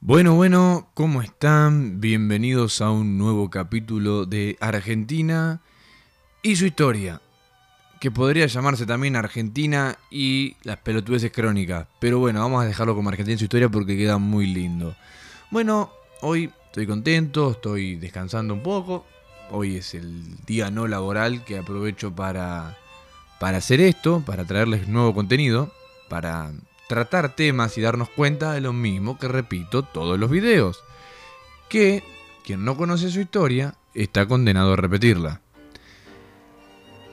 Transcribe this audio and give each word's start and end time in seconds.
Bueno, 0.00 0.36
bueno, 0.36 0.90
¿cómo 0.94 1.22
están? 1.22 2.00
Bienvenidos 2.00 2.80
a 2.80 2.92
un 2.92 3.18
nuevo 3.18 3.50
capítulo 3.50 4.26
de 4.26 4.56
Argentina 4.60 5.60
y 6.40 6.54
su 6.54 6.66
historia, 6.66 7.20
que 8.00 8.12
podría 8.12 8.46
llamarse 8.46 8.86
también 8.86 9.16
Argentina 9.16 9.98
y 10.08 10.54
las 10.62 10.76
pelotudeces 10.76 11.32
crónicas, 11.32 11.88
pero 11.98 12.20
bueno, 12.20 12.38
vamos 12.38 12.62
a 12.62 12.66
dejarlo 12.66 12.94
como 12.94 13.08
Argentina 13.08 13.34
y 13.34 13.38
su 13.38 13.44
historia 13.46 13.68
porque 13.68 13.96
queda 13.96 14.18
muy 14.18 14.46
lindo. 14.46 14.94
Bueno, 15.50 15.90
hoy 16.20 16.52
estoy 16.66 16.86
contento, 16.86 17.50
estoy 17.50 17.96
descansando 17.96 18.54
un 18.54 18.62
poco, 18.62 19.04
hoy 19.50 19.78
es 19.78 19.94
el 19.94 20.36
día 20.46 20.70
no 20.70 20.86
laboral 20.86 21.44
que 21.44 21.58
aprovecho 21.58 22.14
para, 22.14 22.78
para 23.40 23.58
hacer 23.58 23.80
esto, 23.80 24.22
para 24.24 24.44
traerles 24.44 24.86
nuevo 24.86 25.12
contenido, 25.12 25.72
para 26.08 26.52
tratar 26.88 27.36
temas 27.36 27.78
y 27.78 27.82
darnos 27.82 28.10
cuenta 28.10 28.52
de 28.52 28.60
lo 28.60 28.72
mismo 28.72 29.18
que 29.18 29.28
repito 29.28 29.82
todos 29.82 30.18
los 30.18 30.30
videos. 30.30 30.82
Que 31.68 32.02
quien 32.44 32.64
no 32.64 32.76
conoce 32.76 33.10
su 33.10 33.20
historia 33.20 33.74
está 33.94 34.26
condenado 34.26 34.72
a 34.72 34.76
repetirla. 34.76 35.40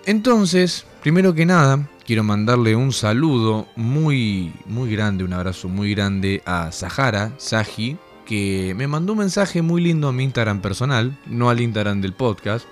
Entonces, 0.05 0.85
primero 1.01 1.33
que 1.33 1.45
nada, 1.45 1.89
quiero 2.05 2.23
mandarle 2.23 2.75
un 2.75 2.93
saludo 2.93 3.67
muy, 3.75 4.53
muy 4.65 4.91
grande, 4.91 5.23
un 5.23 5.33
abrazo 5.33 5.67
muy 5.67 5.93
grande 5.93 6.41
a 6.45 6.71
Sahara, 6.71 7.33
Saji, 7.37 7.97
que 8.25 8.73
me 8.77 8.87
mandó 8.87 9.13
un 9.13 9.19
mensaje 9.19 9.61
muy 9.61 9.81
lindo 9.81 10.07
a 10.07 10.13
mi 10.13 10.23
Instagram 10.23 10.61
personal, 10.61 11.17
no 11.25 11.49
al 11.49 11.59
Instagram 11.59 12.01
del 12.01 12.13
podcast. 12.13 12.65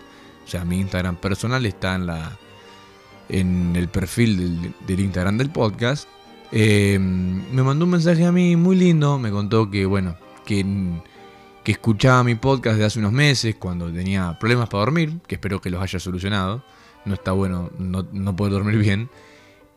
O 0.45 0.47
sea, 0.47 0.63
mi 0.63 0.79
Instagram 0.79 1.15
personal 1.15 1.65
está 1.65 1.95
en 1.95 2.05
la 2.05 2.37
en 3.29 3.75
el 3.75 3.87
perfil 3.87 4.37
del, 4.37 4.73
del 4.85 4.99
Instagram 4.99 5.37
del 5.37 5.49
podcast. 5.49 6.07
Eh, 6.55 6.99
me 6.99 7.63
mandó 7.63 7.85
un 7.85 7.91
mensaje 7.91 8.23
a 8.25 8.31
mí 8.31 8.55
muy 8.55 8.75
lindo, 8.75 9.17
me 9.17 9.31
contó 9.31 9.71
que, 9.71 9.87
bueno, 9.87 10.15
que, 10.45 10.63
que 11.63 11.71
escuchaba 11.71 12.23
mi 12.23 12.35
podcast 12.35 12.77
de 12.77 12.85
hace 12.85 12.99
unos 12.99 13.11
meses 13.11 13.55
cuando 13.55 13.91
tenía 13.91 14.37
problemas 14.39 14.69
para 14.69 14.81
dormir, 14.81 15.13
que 15.25 15.35
espero 15.35 15.59
que 15.59 15.71
los 15.71 15.81
haya 15.81 15.99
solucionado. 15.99 16.63
No 17.05 17.15
está 17.15 17.31
bueno 17.31 17.71
no, 17.79 18.05
no 18.11 18.35
poder 18.35 18.53
dormir 18.53 18.77
bien. 18.77 19.09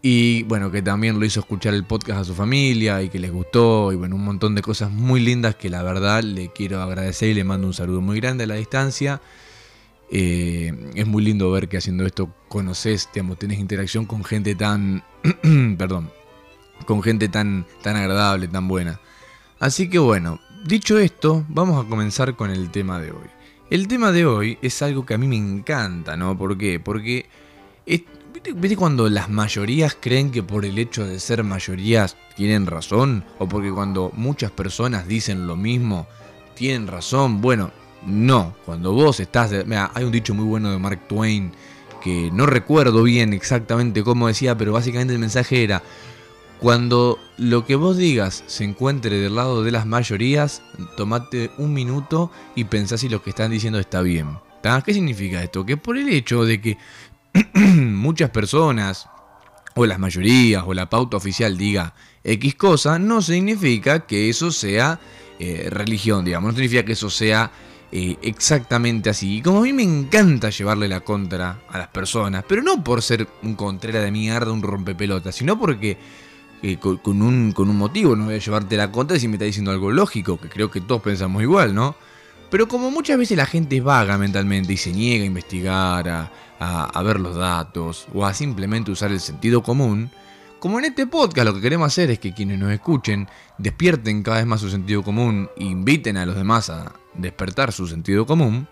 Y 0.03 0.43
bueno, 0.43 0.71
que 0.71 0.83
también 0.83 1.19
lo 1.19 1.25
hizo 1.25 1.41
escuchar 1.41 1.73
el 1.73 1.85
podcast 1.85 2.21
a 2.21 2.25
su 2.25 2.35
familia 2.35 3.03
y 3.03 3.09
que 3.09 3.19
les 3.19 3.33
gustó. 3.33 3.91
Y 3.91 3.97
bueno, 3.97 4.15
un 4.15 4.25
montón 4.25 4.55
de 4.55 4.61
cosas 4.61 4.91
muy 4.91 5.21
lindas 5.21 5.57
que 5.57 5.71
la 5.71 5.83
verdad 5.83 6.23
le 6.23 6.53
quiero 6.53 6.83
agradecer 6.83 7.31
y 7.31 7.35
le 7.35 7.43
mando 7.43 7.67
un 7.67 7.75
saludo 7.75 8.03
muy 8.03 8.21
grande 8.21 8.45
a 8.45 8.49
la 8.49 8.57
distancia. 8.57 9.23
Eh, 10.11 10.93
es 10.95 11.07
muy 11.07 11.25
lindo 11.25 11.51
ver 11.51 11.69
que 11.69 11.79
haciendo 11.79 12.05
esto 12.05 12.31
conoces, 12.49 13.09
digamos, 13.15 13.39
tenés 13.39 13.59
interacción 13.59 14.05
con 14.05 14.23
gente 14.25 14.55
tan, 14.55 15.03
perdón, 15.79 16.11
con 16.85 17.03
gente 17.03 17.29
tan, 17.29 17.67
tan 17.83 17.97
agradable, 17.97 18.49
tan 18.49 18.69
buena. 18.69 19.01
Así 19.59 19.89
que 19.89 19.99
bueno, 19.99 20.41
dicho 20.65 20.99
esto, 20.99 21.45
vamos 21.49 21.85
a 21.85 21.89
comenzar 21.89 22.37
con 22.37 22.51
el 22.51 22.71
tema 22.71 23.01
de 23.01 23.13
hoy. 23.13 23.29
El 23.71 23.89
tema 23.89 24.13
de 24.13 24.27
hoy 24.27 24.59
es 24.63 24.81
algo 24.83 25.05
que 25.05 25.15
a 25.15 25.19
mí 25.19 25.27
me 25.27 25.37
encanta, 25.37 26.17
¿no? 26.17 26.37
¿Por 26.39 26.57
qué? 26.57 26.79
Porque, 26.79 27.27
¿viste, 27.85 28.77
cuando 28.77 29.09
las 29.09 29.29
mayorías 29.29 29.97
creen 30.01 30.31
que 30.31 30.43
por 30.43 30.65
el 30.65 30.79
hecho 30.79 31.05
de 31.05 31.19
ser 31.19 31.43
mayorías 31.43 32.17
tienen 32.37 32.67
razón? 32.67 33.25
¿O 33.39 33.49
porque 33.49 33.73
cuando 33.73 34.13
muchas 34.15 34.53
personas 34.53 35.09
dicen 35.09 35.49
lo 35.49 35.57
mismo, 35.57 36.07
tienen 36.55 36.87
razón? 36.87 37.41
Bueno, 37.41 37.73
no. 38.07 38.55
Cuando 38.65 38.93
vos 38.93 39.19
estás... 39.19 39.51
mira, 39.67 39.91
hay 39.95 40.05
un 40.05 40.13
dicho 40.13 40.33
muy 40.33 40.45
bueno 40.45 40.71
de 40.71 40.79
Mark 40.79 41.09
Twain 41.09 41.51
que 42.01 42.31
no 42.33 42.47
recuerdo 42.47 43.03
bien 43.03 43.33
exactamente 43.33 44.05
cómo 44.05 44.29
decía, 44.29 44.57
pero 44.57 44.73
básicamente 44.73 45.13
el 45.13 45.19
mensaje 45.19 45.65
era 45.65 45.83
cuando 46.61 47.19
lo 47.39 47.65
que 47.67 47.77
vos 47.77 47.97
digas 47.97 48.45
se 48.47 48.65
encuentre 48.65 49.19
del 49.19 49.37
lado 49.37 49.63
de 49.63 49.71
las 49.71 49.87
mayorías, 49.87 50.63
tomate 50.97 51.51
un 51.59 51.73
minuto 51.73 52.31
y 52.55 52.65
pensá 52.65 52.97
si 52.97 53.09
lo 53.09 53.23
que 53.23 53.31
están 53.31 53.51
diciendo 53.51 53.79
está 53.79 54.03
bien. 54.03 54.39
¿Qué 54.85 54.93
significa 54.93 55.43
esto? 55.43 55.65
Que 55.65 55.77
por 55.77 55.97
el 55.97 56.09
hecho 56.09 56.45
de 56.45 56.61
que 56.61 56.79
muchas 57.55 58.31
personas, 58.31 59.09
o 59.77 59.87
las 59.87 59.99
mayorías, 59.99 60.65
o 60.67 60.75
la 60.75 60.91
pauta 60.91 61.17
oficial 61.17 61.57
diga 61.57 61.95
X 62.25 62.57
cosa, 62.57 62.99
no 62.99 63.23
significa 63.23 64.07
que 64.07 64.29
eso 64.29 64.51
sea 64.51 64.99
eh, 65.39 65.69
religión, 65.71 66.25
digamos, 66.25 66.53
no 66.53 66.57
significa 66.57 66.85
que 66.85 66.93
eso 66.93 67.11
sea 67.11 67.53
eh, 67.93 68.17
exactamente 68.23 69.11
así. 69.11 69.37
Y 69.37 69.43
como 69.43 69.61
a 69.61 69.63
mí 69.63 69.73
me 69.73 69.85
encanta 69.85 70.51
llevarle 70.51 70.89
la 70.89 71.01
contra 71.01 71.61
a 71.69 71.79
las 71.79 71.89
personas, 71.89 72.45
pero 72.49 72.63
no 72.63 72.83
por 72.83 73.03
ser 73.03 73.29
un 73.43 73.55
contrera 73.55 74.01
de 74.01 74.11
mierda, 74.11 74.51
un 74.51 74.63
rompepelotas, 74.63 75.37
sino 75.37 75.59
porque 75.61 75.97
eh, 76.67 76.79
con, 76.79 77.23
un, 77.23 77.53
con 77.53 77.71
un 77.71 77.77
motivo, 77.77 78.17
no 78.17 78.25
voy 78.25 78.35
a 78.35 78.39
llevarte 78.39 78.77
la 78.77 78.91
contra 78.91 79.21
si 79.21 79.29
me 79.29 79.37
está 79.37 79.45
diciendo 79.45 79.71
algo 79.71 79.93
lógico, 79.93 80.37
que 80.41 80.49
creo 80.49 80.69
que 80.69 80.81
todos 80.81 81.01
pensamos 81.01 81.41
igual, 81.41 81.73
¿no? 81.73 81.95
Pero 82.51 82.67
como 82.67 82.91
muchas 82.91 83.19
veces 83.19 83.37
la 83.37 83.47
gente 83.47 83.77
es 83.77 83.85
vaga 83.85 84.19
mentalmente 84.19 84.73
y 84.73 84.77
se 84.77 84.93
niega 84.93 85.23
a 85.23 85.27
investigar, 85.27 86.09
a, 86.09 86.31
a, 86.59 87.03
ver 87.05 87.21
los 87.21 87.37
datos 87.37 88.09
o 88.13 88.27
a 88.27 88.35
simplemente 88.35 88.91
usar 88.91 89.13
el 89.13 89.21
sentido 89.21 89.63
común, 89.63 90.11
como 90.59 90.81
en 90.81 90.87
este 90.87 91.07
podcast 91.07 91.47
lo 91.47 91.55
que 91.55 91.61
queremos 91.61 91.87
hacer 91.87 92.11
es 92.11 92.19
que 92.19 92.35
quienes 92.35 92.59
nos 92.59 92.73
escuchen 92.73 93.29
despierten 93.59 94.25
cada 94.25 94.39
vez 94.39 94.47
más 94.47 94.61
su 94.61 94.69
sentido 94.69 95.05
común 95.05 95.49
e 95.57 95.65
inviten 95.65 96.17
a 96.17 96.27
los 96.27 96.35
demás 96.35 96.69
a 96.69 96.95
despertar 97.15 97.71
su 97.71 97.87
sentido 97.87 98.27
común, 98.27 98.67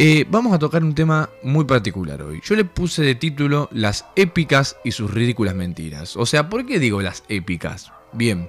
eh, 0.00 0.24
vamos 0.30 0.52
a 0.52 0.60
tocar 0.60 0.84
un 0.84 0.94
tema 0.94 1.28
muy 1.42 1.64
particular 1.64 2.22
hoy. 2.22 2.40
Yo 2.44 2.54
le 2.54 2.64
puse 2.64 3.02
de 3.02 3.16
título 3.16 3.68
Las 3.72 4.04
épicas 4.14 4.76
y 4.84 4.92
sus 4.92 5.12
ridículas 5.12 5.56
mentiras. 5.56 6.16
O 6.16 6.24
sea, 6.24 6.48
¿por 6.48 6.64
qué 6.66 6.78
digo 6.78 7.02
las 7.02 7.24
épicas? 7.28 7.90
Bien. 8.12 8.48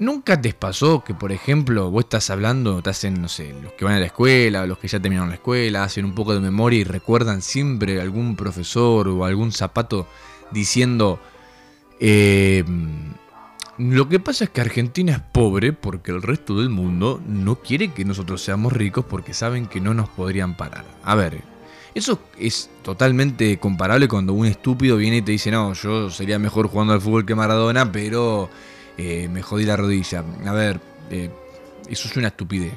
¿Nunca 0.00 0.40
te 0.42 0.52
pasó 0.52 1.04
que, 1.04 1.14
por 1.14 1.30
ejemplo, 1.30 1.92
vos 1.92 2.06
estás 2.06 2.28
hablando, 2.30 2.78
estás 2.78 3.04
en, 3.04 3.22
no 3.22 3.28
sé, 3.28 3.54
los 3.62 3.74
que 3.74 3.84
van 3.84 3.94
a 3.94 4.00
la 4.00 4.06
escuela, 4.06 4.66
los 4.66 4.78
que 4.78 4.88
ya 4.88 4.98
terminaron 4.98 5.28
la 5.28 5.36
escuela, 5.36 5.84
hacen 5.84 6.04
un 6.04 6.16
poco 6.16 6.34
de 6.34 6.40
memoria 6.40 6.80
y 6.80 6.84
recuerdan 6.84 7.40
siempre 7.40 8.00
algún 8.00 8.34
profesor 8.34 9.06
o 9.06 9.24
algún 9.24 9.52
zapato 9.52 10.08
diciendo, 10.50 11.20
eh, 12.00 12.64
lo 13.78 14.08
que 14.08 14.20
pasa 14.20 14.44
es 14.44 14.50
que 14.50 14.62
Argentina 14.62 15.12
es 15.12 15.20
pobre 15.20 15.72
porque 15.72 16.10
el 16.10 16.22
resto 16.22 16.58
del 16.58 16.70
mundo 16.70 17.20
no 17.26 17.56
quiere 17.56 17.92
que 17.92 18.04
nosotros 18.04 18.42
seamos 18.42 18.72
ricos 18.72 19.04
porque 19.04 19.34
saben 19.34 19.66
que 19.66 19.80
no 19.80 19.92
nos 19.92 20.08
podrían 20.08 20.56
parar. 20.56 20.84
A 21.02 21.14
ver, 21.14 21.42
eso 21.94 22.18
es 22.38 22.70
totalmente 22.82 23.58
comparable 23.58 24.08
cuando 24.08 24.32
un 24.32 24.46
estúpido 24.46 24.96
viene 24.96 25.18
y 25.18 25.22
te 25.22 25.32
dice, 25.32 25.50
no, 25.50 25.74
yo 25.74 26.10
sería 26.10 26.38
mejor 26.38 26.68
jugando 26.68 26.94
al 26.94 27.00
fútbol 27.00 27.26
que 27.26 27.34
Maradona, 27.34 27.92
pero 27.92 28.48
eh, 28.96 29.28
me 29.30 29.42
jodí 29.42 29.64
la 29.64 29.76
rodilla. 29.76 30.24
A 30.46 30.52
ver, 30.52 30.80
eh, 31.10 31.30
eso 31.88 32.08
es 32.08 32.16
una 32.16 32.28
estupidez. 32.28 32.72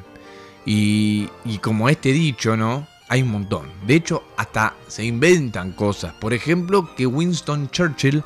Y, 0.66 1.30
y 1.46 1.60
como 1.60 1.88
este 1.88 2.12
dicho, 2.12 2.58
¿no? 2.58 2.88
Hay 3.08 3.22
un 3.22 3.32
montón. 3.32 3.68
De 3.88 3.96
hecho, 3.96 4.24
hasta 4.38 4.76
se 4.88 5.06
inventan 5.06 5.72
cosas. 5.72 6.14
Por 6.14 6.34
ejemplo, 6.34 6.94
que 6.96 7.08
Winston 7.08 7.70
Churchill 7.72 8.24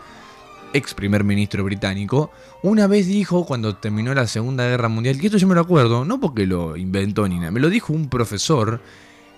ex 0.74 0.94
primer 0.94 1.24
ministro 1.24 1.64
británico, 1.64 2.32
una 2.62 2.88
vez 2.88 3.08
dijo 3.08 3.46
cuando 3.46 3.76
terminó 3.76 4.14
la 4.14 4.28
Segunda 4.28 4.68
Guerra 4.68 4.90
Mundial, 4.90 5.20
que 5.20 5.28
esto 5.28 5.38
yo 5.38 5.48
me 5.48 5.56
lo 5.56 5.62
acuerdo, 5.62 6.06
no 6.06 6.20
porque 6.20 6.46
lo 6.46 6.76
inventó 6.76 7.28
Nina, 7.28 7.52
me 7.52 7.60
lo 7.60 7.70
dijo 7.70 7.94
un 7.94 8.10
profesor 8.10 8.82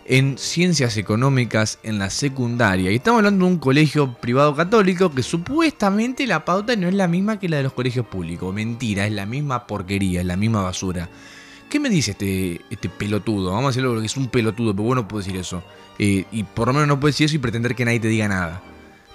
en 0.06 0.38
ciencias 0.38 0.97
económicas 0.97 1.79
en 1.84 1.97
la 1.97 2.09
secundaria. 2.09 2.91
Y 2.91 2.95
estamos 2.95 3.19
hablando 3.19 3.45
de 3.45 3.51
un 3.51 3.57
colegio 3.57 4.13
privado 4.13 4.56
católico 4.56 5.12
que 5.12 5.24
supuestamente 5.24 6.28
la 6.28 6.45
pauta 6.45 6.75
no 6.75 6.88
es 6.88 6.94
la 6.94 7.07
misma 7.07 7.40
que 7.40 7.50
la 7.50 7.57
de 7.57 7.63
los 7.63 7.74
colegios 7.74 8.06
públicos. 8.06 8.53
Mentira, 8.53 9.07
es 9.07 9.12
la 9.12 9.25
misma 9.25 9.66
porquería, 9.66 10.22
es 10.22 10.25
la 10.25 10.38
misma 10.38 10.62
basura. 10.62 11.09
¿Qué 11.69 11.79
me 11.79 11.90
dice 11.90 12.12
este, 12.12 12.62
este 12.69 12.90
pelotudo? 12.90 13.51
Vamos 13.51 13.66
a 13.66 13.68
decirlo 13.69 14.00
que 14.00 14.06
es 14.06 14.18
un 14.18 14.28
pelotudo, 14.28 14.74
pero 14.74 14.84
bueno, 14.84 15.07
puedo 15.07 15.24
decir 15.24 15.40
eso. 15.40 15.63
Eh, 15.97 16.25
y 16.31 16.44
por 16.44 16.68
lo 16.68 16.74
menos 16.74 16.88
no 16.88 17.00
puedo 17.00 17.09
decir 17.09 17.25
eso 17.25 17.35
y 17.35 17.40
pretender 17.40 17.75
que 17.75 17.85
nadie 17.85 18.00
te 18.00 18.07
diga 18.07 18.28
nada. 18.28 18.62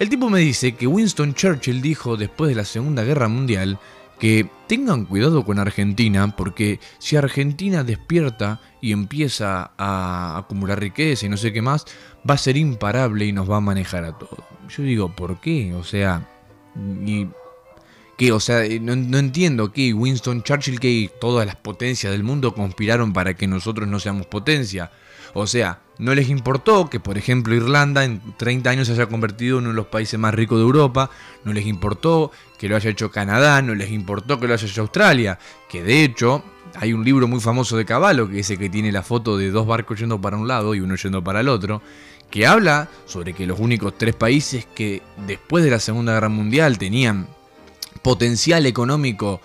El 0.00 0.08
tipo 0.08 0.30
me 0.30 0.38
dice 0.40 0.72
que 0.72 0.86
Winston 0.86 1.34
Churchill 1.34 1.82
dijo 1.82 2.16
después 2.16 2.48
de 2.48 2.54
la 2.54 2.64
Segunda 2.64 3.04
Guerra 3.04 3.28
Mundial 3.28 3.78
que 4.18 4.48
tengan 4.66 5.04
cuidado 5.04 5.44
con 5.44 5.58
Argentina 5.58 6.34
porque 6.34 6.80
si 6.98 7.16
Argentina 7.16 7.84
despierta 7.84 8.62
y 8.80 8.92
empieza 8.92 9.72
a 9.76 10.38
acumular 10.38 10.80
riqueza 10.80 11.26
y 11.26 11.28
no 11.28 11.36
sé 11.36 11.52
qué 11.52 11.60
más, 11.60 11.84
va 12.28 12.32
a 12.32 12.38
ser 12.38 12.56
imparable 12.56 13.26
y 13.26 13.32
nos 13.32 13.50
va 13.50 13.58
a 13.58 13.60
manejar 13.60 14.04
a 14.04 14.16
todos. 14.16 14.42
Yo 14.74 14.84
digo, 14.84 15.14
¿por 15.14 15.38
qué? 15.38 15.74
O 15.74 15.84
sea, 15.84 16.26
y, 17.04 17.28
O 18.32 18.40
sea, 18.40 18.62
no, 18.80 18.94
no 18.96 19.18
entiendo 19.18 19.72
que 19.72 19.94
Winston 19.94 20.42
Churchill 20.42 20.78
que 20.78 21.10
todas 21.20 21.46
las 21.46 21.56
potencias 21.56 22.12
del 22.12 22.22
mundo 22.22 22.52
conspiraron 22.54 23.14
para 23.14 23.34
que 23.34 23.46
nosotros 23.46 23.88
no 23.88 23.98
seamos 23.98 24.26
potencia. 24.26 24.90
O 25.32 25.46
sea, 25.46 25.80
no 25.98 26.14
les 26.14 26.28
importó 26.28 26.90
que, 26.90 27.00
por 27.00 27.16
ejemplo, 27.16 27.54
Irlanda 27.54 28.04
en 28.04 28.20
30 28.36 28.68
años 28.70 28.86
se 28.86 28.94
haya 28.94 29.06
convertido 29.06 29.58
en 29.58 29.64
uno 29.64 29.70
de 29.70 29.76
los 29.76 29.86
países 29.86 30.18
más 30.18 30.34
ricos 30.34 30.58
de 30.58 30.64
Europa, 30.64 31.10
no 31.44 31.52
les 31.52 31.66
importó 31.66 32.30
que 32.58 32.68
lo 32.68 32.76
haya 32.76 32.90
hecho 32.90 33.10
Canadá, 33.10 33.62
no 33.62 33.74
les 33.74 33.90
importó 33.90 34.38
que 34.38 34.48
lo 34.48 34.54
haya 34.54 34.66
hecho 34.66 34.82
Australia, 34.82 35.38
que 35.68 35.82
de 35.82 36.04
hecho 36.04 36.42
hay 36.74 36.92
un 36.92 37.04
libro 37.04 37.28
muy 37.28 37.40
famoso 37.40 37.76
de 37.76 37.84
Caballo, 37.84 38.28
que 38.28 38.40
es 38.40 38.50
el 38.50 38.58
que 38.58 38.68
tiene 38.68 38.92
la 38.92 39.02
foto 39.02 39.36
de 39.36 39.50
dos 39.50 39.66
barcos 39.66 39.98
yendo 39.98 40.20
para 40.20 40.36
un 40.36 40.48
lado 40.48 40.74
y 40.74 40.80
uno 40.80 40.94
yendo 40.96 41.22
para 41.22 41.40
el 41.40 41.48
otro, 41.48 41.82
que 42.30 42.46
habla 42.46 42.88
sobre 43.06 43.32
que 43.32 43.46
los 43.46 43.58
únicos 43.58 43.98
tres 43.98 44.14
países 44.14 44.66
que 44.66 45.02
después 45.26 45.64
de 45.64 45.70
la 45.70 45.80
Segunda 45.80 46.14
Guerra 46.14 46.28
Mundial 46.28 46.78
tenían 46.78 47.26
potencial 48.02 48.66
económico 48.66 49.40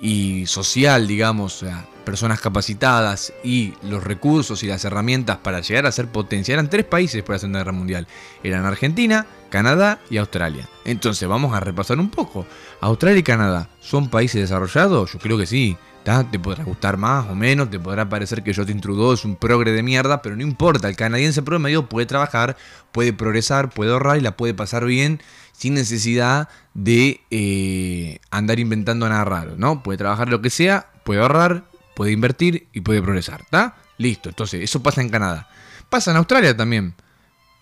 y 0.00 0.46
social, 0.46 1.06
digamos, 1.06 1.64
personas 2.04 2.40
capacitadas 2.40 3.32
y 3.44 3.74
los 3.82 4.02
recursos 4.02 4.62
y 4.62 4.66
las 4.66 4.84
herramientas 4.84 5.38
para 5.38 5.60
llegar 5.60 5.86
a 5.86 5.92
ser 5.92 6.08
potencia. 6.08 6.54
Eran 6.54 6.70
tres 6.70 6.84
países 6.84 7.22
por 7.22 7.34
la 7.34 7.38
Segunda 7.38 7.60
Guerra 7.60 7.72
Mundial. 7.72 8.06
Eran 8.42 8.64
Argentina, 8.64 9.26
Canadá 9.50 10.00
y 10.08 10.16
Australia. 10.16 10.68
Entonces 10.84 11.28
vamos 11.28 11.54
a 11.54 11.60
repasar 11.60 11.98
un 11.98 12.10
poco. 12.10 12.46
Australia 12.80 13.20
y 13.20 13.24
Canadá, 13.24 13.68
¿son 13.80 14.08
países 14.08 14.40
desarrollados? 14.40 15.12
Yo 15.12 15.18
creo 15.18 15.36
que 15.38 15.46
sí. 15.46 15.76
Te 16.02 16.38
podrá 16.38 16.64
gustar 16.64 16.96
más 16.96 17.28
o 17.28 17.34
menos, 17.34 17.70
te 17.70 17.78
podrá 17.78 18.08
parecer 18.08 18.42
que 18.42 18.54
Justin 18.54 18.80
Trudeau 18.80 19.12
es 19.12 19.24
un 19.24 19.36
progre 19.36 19.70
de 19.70 19.82
mierda, 19.82 20.22
pero 20.22 20.34
no 20.34 20.42
importa, 20.42 20.88
el 20.88 20.96
canadiense 20.96 21.42
promedio 21.42 21.88
puede 21.88 22.06
trabajar, 22.06 22.56
puede 22.90 23.12
progresar, 23.12 23.70
puede 23.70 23.92
ahorrar 23.92 24.16
y 24.16 24.20
la 24.22 24.36
puede 24.36 24.54
pasar 24.54 24.86
bien 24.86 25.20
sin 25.52 25.74
necesidad 25.74 26.48
de 26.72 27.20
eh, 27.30 28.18
andar 28.30 28.58
inventando 28.58 29.08
nada 29.08 29.24
raro, 29.24 29.54
¿no? 29.56 29.82
Puede 29.82 29.98
trabajar 29.98 30.30
lo 30.30 30.40
que 30.40 30.48
sea, 30.48 30.86
puede 31.04 31.20
ahorrar, 31.20 31.64
puede 31.94 32.12
invertir 32.12 32.66
y 32.72 32.80
puede 32.80 33.02
progresar, 33.02 33.42
¿está? 33.42 33.76
Listo, 33.98 34.30
entonces 34.30 34.62
eso 34.62 34.82
pasa 34.82 35.02
en 35.02 35.10
Canadá. 35.10 35.48
Pasa 35.90 36.12
en 36.12 36.16
Australia 36.16 36.56
también. 36.56 36.94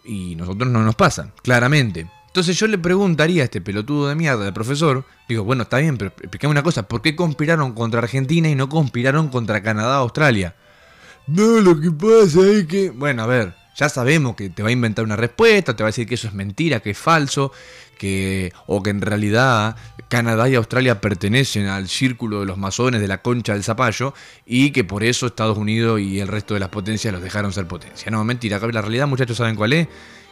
Y 0.04 0.36
nosotros 0.36 0.70
no 0.70 0.84
nos 0.84 0.94
pasa, 0.94 1.32
claramente. 1.42 2.08
Entonces 2.28 2.58
yo 2.58 2.66
le 2.68 2.78
preguntaría 2.78 3.42
a 3.42 3.44
este 3.44 3.60
pelotudo 3.60 4.08
de 4.08 4.14
mierda 4.14 4.44
del 4.44 4.54
profesor, 4.54 5.04
digo, 5.28 5.44
bueno, 5.44 5.64
está 5.64 5.78
bien, 5.78 5.98
pero 5.98 6.12
explícame 6.20 6.52
una 6.52 6.62
cosa, 6.62 6.86
¿por 6.86 7.02
qué 7.02 7.16
conspiraron 7.16 7.72
contra 7.72 8.00
Argentina 8.00 8.48
y 8.48 8.54
no 8.54 8.68
conspiraron 8.68 9.28
contra 9.28 9.62
Canadá 9.62 10.00
o 10.00 10.04
Australia? 10.04 10.54
No, 11.26 11.60
lo 11.60 11.80
que 11.80 11.90
pasa 11.90 12.40
es 12.46 12.66
que... 12.66 12.90
Bueno, 12.90 13.22
a 13.22 13.26
ver, 13.26 13.54
ya 13.76 13.88
sabemos 13.88 14.36
que 14.36 14.50
te 14.50 14.62
va 14.62 14.70
a 14.70 14.72
inventar 14.72 15.04
una 15.04 15.16
respuesta, 15.16 15.74
te 15.74 15.82
va 15.82 15.88
a 15.88 15.92
decir 15.92 16.06
que 16.06 16.16
eso 16.16 16.28
es 16.28 16.34
mentira, 16.34 16.80
que 16.80 16.90
es 16.90 16.98
falso, 16.98 17.52
que 17.98 18.52
o 18.66 18.82
que 18.82 18.90
en 18.90 19.00
realidad 19.00 19.76
Canadá 20.08 20.48
y 20.48 20.54
Australia 20.54 21.00
pertenecen 21.00 21.66
al 21.66 21.88
círculo 21.88 22.40
de 22.40 22.46
los 22.46 22.58
masones 22.58 23.00
de 23.00 23.08
la 23.08 23.22
concha 23.22 23.52
del 23.52 23.62
zapallo 23.62 24.14
y 24.46 24.70
que 24.70 24.84
por 24.84 25.04
eso 25.04 25.26
Estados 25.26 25.58
Unidos 25.58 26.00
y 26.00 26.20
el 26.20 26.28
resto 26.28 26.54
de 26.54 26.60
las 26.60 26.70
potencias 26.70 27.12
los 27.12 27.22
dejaron 27.22 27.52
ser 27.52 27.66
potencia. 27.66 28.10
No, 28.10 28.24
mentira, 28.24 28.58
la 28.58 28.82
realidad 28.82 29.06
muchachos 29.06 29.36
saben 29.36 29.54
cuál 29.54 29.72
es 29.74 29.88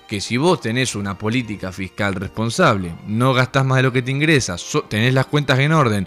que 0.06 0.20
si 0.20 0.36
vos 0.36 0.60
tenés 0.60 0.94
una 0.94 1.18
política 1.18 1.72
fiscal 1.72 2.14
responsable, 2.14 2.94
no 3.06 3.34
gastás 3.34 3.64
más 3.64 3.78
de 3.78 3.82
lo 3.82 3.92
que 3.92 4.02
te 4.02 4.10
ingresas, 4.10 4.64
tenés 4.88 5.12
las 5.12 5.26
cuentas 5.26 5.58
en 5.58 5.72
orden 5.72 6.06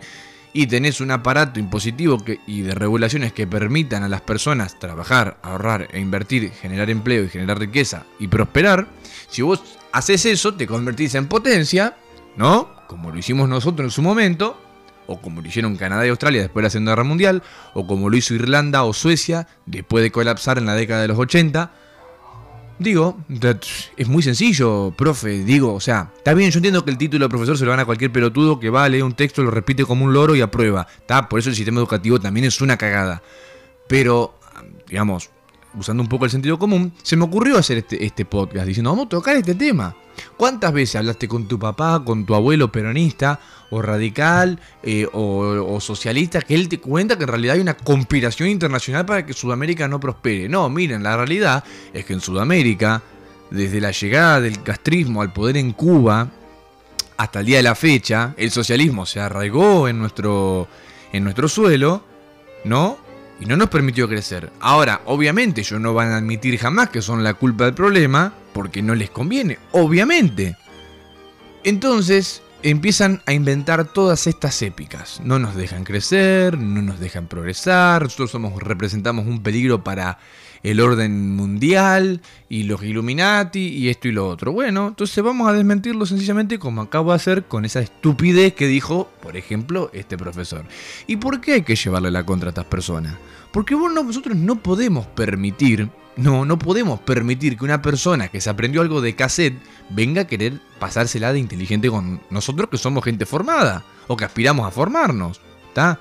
y 0.54 0.68
tenés 0.68 1.02
un 1.02 1.12
aparato 1.12 1.60
impositivo 1.60 2.24
y 2.48 2.62
de 2.62 2.74
regulaciones 2.74 3.34
que 3.34 3.48
permitan 3.48 4.04
a 4.04 4.10
las 4.10 4.22
personas 4.22 4.80
trabajar, 4.80 5.38
ahorrar 5.44 5.88
e 5.92 6.00
invertir, 6.00 6.52
generar 6.52 6.90
empleo 6.90 7.24
y 7.24 7.30
generar 7.30 7.60
riqueza 7.60 8.06
y 8.20 8.28
prosperar, 8.28 8.88
si 9.28 9.42
vos 9.42 9.62
haces 9.92 10.26
eso, 10.26 10.56
te 10.56 10.66
convertís 10.66 11.16
en 11.16 11.28
potencia, 11.28 11.98
¿no? 12.36 12.70
Como 12.88 13.12
lo 13.12 13.20
hicimos 13.20 13.48
nosotros 13.48 13.86
en 13.86 13.92
su 13.92 14.02
momento, 14.02 14.60
o 15.06 15.20
como 15.20 15.42
lo 15.42 15.48
hicieron 15.48 15.76
Canadá 15.76 16.06
y 16.06 16.10
Australia 16.10 16.42
después 16.42 16.62
de 16.62 16.66
la 16.68 16.70
Segunda 16.70 16.92
Guerra 16.92 17.04
Mundial, 17.04 17.44
o 17.74 17.86
como 17.86 18.10
lo 18.10 18.18
hizo 18.18 18.34
Irlanda 18.34 18.84
o 18.84 18.94
Suecia 18.94 19.48
después 19.66 20.04
de 20.04 20.12
colapsar 20.12 20.58
en 20.58 20.66
la 20.66 20.76
década 20.76 21.02
de 21.02 21.08
los 21.08 21.18
80, 21.18 21.72
Digo, 22.80 23.18
es 23.98 24.08
muy 24.08 24.24
sencillo, 24.24 24.94
profe. 24.96 25.44
Digo, 25.44 25.74
o 25.74 25.82
sea, 25.82 26.14
está 26.16 26.34
bien, 26.34 26.50
yo 26.50 26.60
entiendo 26.60 26.86
que 26.86 26.92
el 26.92 26.98
título 26.98 27.26
de 27.26 27.30
profesor 27.30 27.58
se 27.58 27.66
lo 27.66 27.72
gana 27.72 27.84
a 27.84 27.86
cualquier 27.86 28.10
pelotudo 28.10 28.58
que 28.58 28.70
va 28.70 28.86
a 28.86 28.90
leer 28.90 29.04
un 29.04 29.14
texto, 29.14 29.44
lo 29.44 29.52
repite 29.52 29.84
como 29.84 30.06
un 30.06 30.14
loro 30.14 30.34
y 30.34 30.40
aprueba. 30.40 30.88
Está, 30.98 31.28
por 31.28 31.40
eso 31.40 31.50
el 31.50 31.56
sistema 31.56 31.80
educativo 31.80 32.22
también 32.22 32.46
es 32.46 32.62
una 32.62 32.78
cagada. 32.78 33.22
Pero, 33.90 34.40
digamos, 34.88 35.30
usando 35.78 36.02
un 36.02 36.10
poco 36.10 36.26
el 36.26 36.32
sentido 36.32 36.58
común, 36.58 36.94
se 37.04 37.16
me 37.16 37.26
ocurrió 37.26 37.58
hacer 37.58 37.80
este, 37.80 38.04
este 38.06 38.26
podcast 38.26 38.66
diciendo, 38.66 38.92
vamos 38.92 39.08
a 39.08 39.10
tocar 39.10 39.36
este 39.36 39.56
tema. 39.56 39.96
¿Cuántas 40.38 40.74
veces 40.74 40.96
hablaste 40.96 41.28
con 41.28 41.48
tu 41.48 41.60
papá, 41.60 42.04
con 42.04 42.26
tu 42.26 42.36
abuelo 42.36 42.72
peronista, 42.72 43.40
o 43.72 43.82
radical, 43.82 44.60
eh, 44.84 45.08
o, 45.14 45.80
socialista, 45.80 46.42
que 46.42 46.56
él 46.56 46.68
te 46.68 46.80
cuenta 46.80 47.18
que 47.18 47.24
en 47.24 47.30
realidad 47.30 47.56
hay 47.56 47.62
una 47.62 47.78
conspiración 47.78 48.50
internacional 48.50 49.06
para 49.06 49.26
que 49.26 49.34
Sudamérica 49.34 49.88
no 49.88 50.00
prospere? 50.00 50.50
No, 50.50 50.70
miren, 50.70 51.04
la 51.04 51.16
realidad 51.16 51.64
es 51.94 52.06
que 52.06 52.14
en 52.14 52.22
Sudamérica, 52.22 53.02
desde 53.52 53.80
la 53.80 53.92
llegada 53.92 54.42
del 54.42 54.62
castrismo 54.64 55.22
al 55.22 55.32
poder 55.32 55.58
en 55.58 55.72
Cuba, 55.72 56.30
hasta 57.18 57.42
el 57.42 57.46
día 57.46 57.58
de 57.58 57.64
la 57.64 57.76
fecha, 57.76 58.34
el 58.38 58.50
socialismo 58.52 59.06
se 59.06 59.20
arraigó 59.20 59.88
en 59.88 60.00
nuestro, 60.00 60.68
en 61.12 61.24
nuestro 61.24 61.48
suelo, 61.48 62.04
¿no? 62.64 63.09
Y 63.40 63.46
no 63.46 63.56
nos 63.56 63.70
permitió 63.70 64.08
crecer. 64.08 64.52
Ahora, 64.60 65.02
obviamente, 65.06 65.62
ellos 65.62 65.80
no 65.80 65.94
van 65.94 66.12
a 66.12 66.18
admitir 66.18 66.58
jamás 66.58 66.90
que 66.90 67.02
son 67.02 67.24
la 67.24 67.34
culpa 67.34 67.66
del 67.66 67.74
problema, 67.74 68.34
porque 68.54 68.82
no 68.82 68.96
les 68.96 69.10
conviene, 69.10 69.58
obviamente. 69.72 70.58
Entonces 71.64 72.42
empiezan 72.64 73.22
a 73.26 73.34
inventar 73.34 73.86
todas 73.86 74.28
estas 74.28 74.62
épicas. 74.62 75.22
No 75.24 75.40
nos 75.40 75.56
dejan 75.56 75.84
crecer, 75.84 76.58
no 76.58 76.82
nos 76.82 77.00
dejan 77.00 77.28
progresar, 77.28 78.04
nosotros 78.04 78.32
somos, 78.32 78.62
representamos 78.62 79.26
un 79.26 79.42
peligro 79.42 79.84
para 79.84 80.20
el 80.64 80.80
orden 80.80 81.36
mundial 81.36 82.22
y 82.50 82.64
los 82.64 82.84
Illuminati 82.84 83.68
y 83.68 83.90
esto 83.90 84.08
y 84.08 84.12
lo 84.12 84.28
otro. 84.28 84.52
Bueno, 84.52 84.90
entonces 84.90 85.24
vamos 85.24 85.48
a 85.50 85.54
desmentirlo 85.54 86.06
sencillamente 86.06 86.60
como 86.60 86.82
acabo 86.82 87.12
de 87.12 87.18
hacer 87.18 87.46
con 87.46 87.66
esa 87.66 87.80
estupidez 87.80 88.54
que 88.54 88.68
dijo, 88.68 89.10
por 89.22 89.38
ejemplo, 89.38 89.90
este 89.94 90.18
profesor. 90.18 90.66
¿Y 91.08 91.18
por 91.18 91.42
qué 91.42 91.54
hay 91.54 91.62
que 91.62 91.76
llevarle 91.76 92.12
la 92.12 92.26
contra 92.26 92.50
a 92.50 92.52
estas 92.52 92.66
personas? 92.66 93.16
Porque 93.52 93.76
bueno, 93.76 94.04
nosotros 94.04 94.36
no 94.36 94.62
podemos 94.62 95.08
permitir 95.08 95.90
no, 96.20 96.44
no 96.44 96.60
podemos 96.60 97.00
permitir 97.00 97.58
que 97.58 97.64
una 97.64 97.82
persona 97.82 98.28
que 98.28 98.42
se 98.42 98.50
aprendió 98.50 98.82
algo 98.82 99.00
de 99.00 99.16
cassette 99.16 99.58
venga 99.90 100.24
a 100.24 100.28
querer 100.28 100.60
pasársela 100.78 101.32
de 101.32 101.40
inteligente 101.40 101.90
con 101.90 102.20
nosotros 102.30 102.68
que 102.70 102.78
somos 102.78 103.06
gente 103.06 103.26
formada 103.26 103.86
o 104.08 104.18
que 104.18 104.26
aspiramos 104.26 104.68
a 104.68 104.72
formarnos. 104.72 105.40
¿Está? 105.70 105.98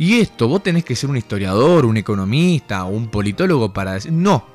Y 0.00 0.20
esto, 0.20 0.46
vos 0.46 0.62
tenés 0.62 0.84
que 0.84 0.94
ser 0.94 1.10
un 1.10 1.16
historiador, 1.16 1.84
un 1.84 1.96
economista 1.96 2.84
o 2.84 2.90
un 2.90 3.08
politólogo 3.08 3.72
para 3.72 3.94
decir, 3.94 4.12
no, 4.12 4.46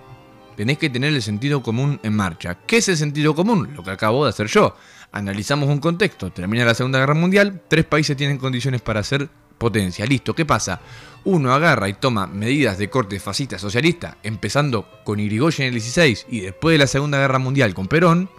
tenés 0.56 0.78
que 0.78 0.90
tener 0.90 1.14
el 1.14 1.22
sentido 1.22 1.62
común 1.62 2.00
en 2.02 2.16
marcha. 2.16 2.60
¿Qué 2.66 2.78
es 2.78 2.88
el 2.88 2.96
sentido 2.96 3.36
común? 3.36 3.74
Lo 3.76 3.84
que 3.84 3.92
acabo 3.92 4.24
de 4.24 4.30
hacer 4.30 4.48
yo. 4.48 4.74
Analizamos 5.12 5.68
un 5.68 5.80
contexto, 5.80 6.32
termina 6.32 6.64
la 6.64 6.74
Segunda 6.74 7.00
Guerra 7.00 7.14
Mundial, 7.14 7.62
tres 7.68 7.84
países 7.84 8.16
tienen 8.16 8.38
condiciones 8.38 8.82
para 8.82 9.04
ser 9.04 9.30
potencia. 9.58 10.06
Listo, 10.06 10.34
¿qué 10.34 10.46
pasa? 10.46 10.80
Uno 11.26 11.54
agarra 11.54 11.90
y 11.90 11.94
toma 11.96 12.26
medidas 12.26 12.78
de 12.78 12.90
corte 12.90 13.20
fascista 13.20 13.60
socialista, 13.60 14.18
empezando 14.24 14.88
con 15.04 15.20
Irigoyen 15.20 15.68
en 15.68 15.74
el 15.74 15.82
16 15.82 16.28
y 16.30 16.40
después 16.40 16.74
de 16.74 16.80
la 16.80 16.88
Segunda 16.88 17.20
Guerra 17.20 17.40
Mundial 17.40 17.74
con 17.74 17.90
Perón, 17.90 18.30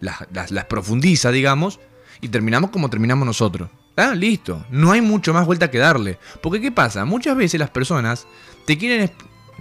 las, 0.00 0.64
profundiza, 0.68 1.30
digamos, 1.30 1.78
y 2.20 2.28
terminamos 2.28 2.70
como 2.70 2.90
terminamos 2.90 3.26
nosotros. 3.26 3.70
Ah, 3.96 4.14
listo, 4.14 4.64
no 4.70 4.92
hay 4.92 5.02
mucho 5.02 5.34
más 5.34 5.44
vuelta 5.46 5.70
que 5.70 5.78
darle. 5.78 6.18
Porque 6.42 6.60
¿qué 6.60 6.72
pasa? 6.72 7.04
Muchas 7.04 7.36
veces 7.36 7.60
las 7.60 7.70
personas 7.70 8.26
te 8.64 8.78
quieren, 8.78 9.10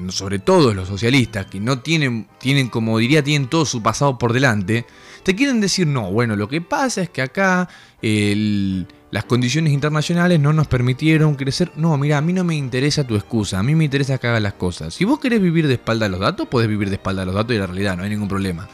sobre 0.10 0.40
todo 0.40 0.74
los 0.74 0.88
socialistas, 0.88 1.48
que 1.48 1.60
no 1.60 1.80
tienen, 1.80 2.28
tienen, 2.40 2.70
como 2.70 2.98
diría, 2.98 3.24
tienen 3.24 3.50
todo 3.50 3.66
su 3.66 3.84
pasado 3.84 4.18
por 4.18 4.32
delante, 4.32 4.86
te 5.24 5.36
quieren 5.36 5.60
decir, 5.60 5.86
no, 5.86 6.12
bueno, 6.12 6.36
lo 6.36 6.48
que 6.48 6.62
pasa 6.62 7.02
es 7.02 7.10
que 7.10 7.22
acá 7.22 7.68
las 8.02 9.26
condiciones 9.26 9.74
internacionales 9.74 10.40
no 10.40 10.54
nos 10.54 10.68
permitieron 10.68 11.36
crecer. 11.36 11.72
No, 11.76 11.98
mira, 11.98 12.18
a 12.18 12.22
mí 12.22 12.32
no 12.32 12.44
me 12.44 12.56
interesa 12.56 13.06
tu 13.06 13.16
excusa, 13.16 13.60
a 13.60 13.64
mí 13.64 13.76
me 13.76 13.84
interesa 13.84 14.18
que 14.18 14.28
hagas 14.28 14.42
las 14.42 14.54
cosas. 14.54 14.94
Si 14.94 15.04
vos 15.04 15.20
querés 15.20 15.42
vivir 15.42 15.68
de 15.68 15.74
espalda 15.74 16.06
a 16.06 16.10
los 16.10 16.22
datos, 16.22 16.48
podés 16.48 16.70
vivir 16.70 16.90
de 16.90 16.96
espalda 16.96 17.24
a 17.24 17.26
los 17.26 17.36
datos 17.36 17.54
y 17.54 17.60
la 17.60 17.68
realidad, 17.68 17.98
no 17.98 18.04
hay 18.04 18.10
ningún 18.10 18.30
problema. 18.30 18.70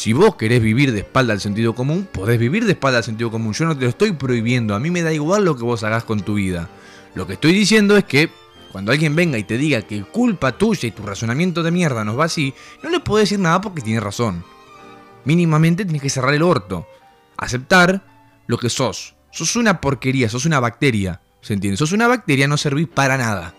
Si 0.00 0.14
vos 0.14 0.36
querés 0.36 0.62
vivir 0.62 0.92
de 0.92 1.00
espalda 1.00 1.34
al 1.34 1.42
sentido 1.42 1.74
común, 1.74 2.08
podés 2.10 2.38
vivir 2.38 2.64
de 2.64 2.72
espalda 2.72 2.96
al 2.96 3.04
sentido 3.04 3.30
común. 3.30 3.52
Yo 3.52 3.66
no 3.66 3.76
te 3.76 3.82
lo 3.82 3.90
estoy 3.90 4.12
prohibiendo, 4.12 4.74
a 4.74 4.80
mí 4.80 4.90
me 4.90 5.02
da 5.02 5.12
igual 5.12 5.44
lo 5.44 5.58
que 5.58 5.62
vos 5.62 5.84
hagas 5.84 6.04
con 6.04 6.22
tu 6.22 6.36
vida. 6.36 6.70
Lo 7.14 7.26
que 7.26 7.34
estoy 7.34 7.52
diciendo 7.52 7.98
es 7.98 8.04
que 8.04 8.30
cuando 8.72 8.92
alguien 8.92 9.14
venga 9.14 9.36
y 9.36 9.44
te 9.44 9.58
diga 9.58 9.82
que 9.82 10.02
culpa 10.04 10.56
tuya 10.56 10.88
y 10.88 10.92
tu 10.92 11.02
razonamiento 11.02 11.62
de 11.62 11.70
mierda 11.70 12.02
nos 12.02 12.18
va 12.18 12.24
así, 12.24 12.54
no 12.82 12.88
le 12.88 13.00
podés 13.00 13.28
decir 13.28 13.40
nada 13.40 13.60
porque 13.60 13.82
tiene 13.82 14.00
razón. 14.00 14.42
Mínimamente 15.26 15.84
tienes 15.84 16.00
que 16.00 16.08
cerrar 16.08 16.32
el 16.32 16.44
orto. 16.44 16.88
Aceptar 17.36 18.02
lo 18.46 18.56
que 18.56 18.70
sos. 18.70 19.16
Sos 19.30 19.54
una 19.54 19.82
porquería, 19.82 20.30
sos 20.30 20.46
una 20.46 20.60
bacteria. 20.60 21.20
¿Se 21.42 21.52
entiende? 21.52 21.76
Sos 21.76 21.92
una 21.92 22.08
bacteria, 22.08 22.48
no 22.48 22.56
servís 22.56 22.88
para 22.88 23.18
nada. 23.18 23.54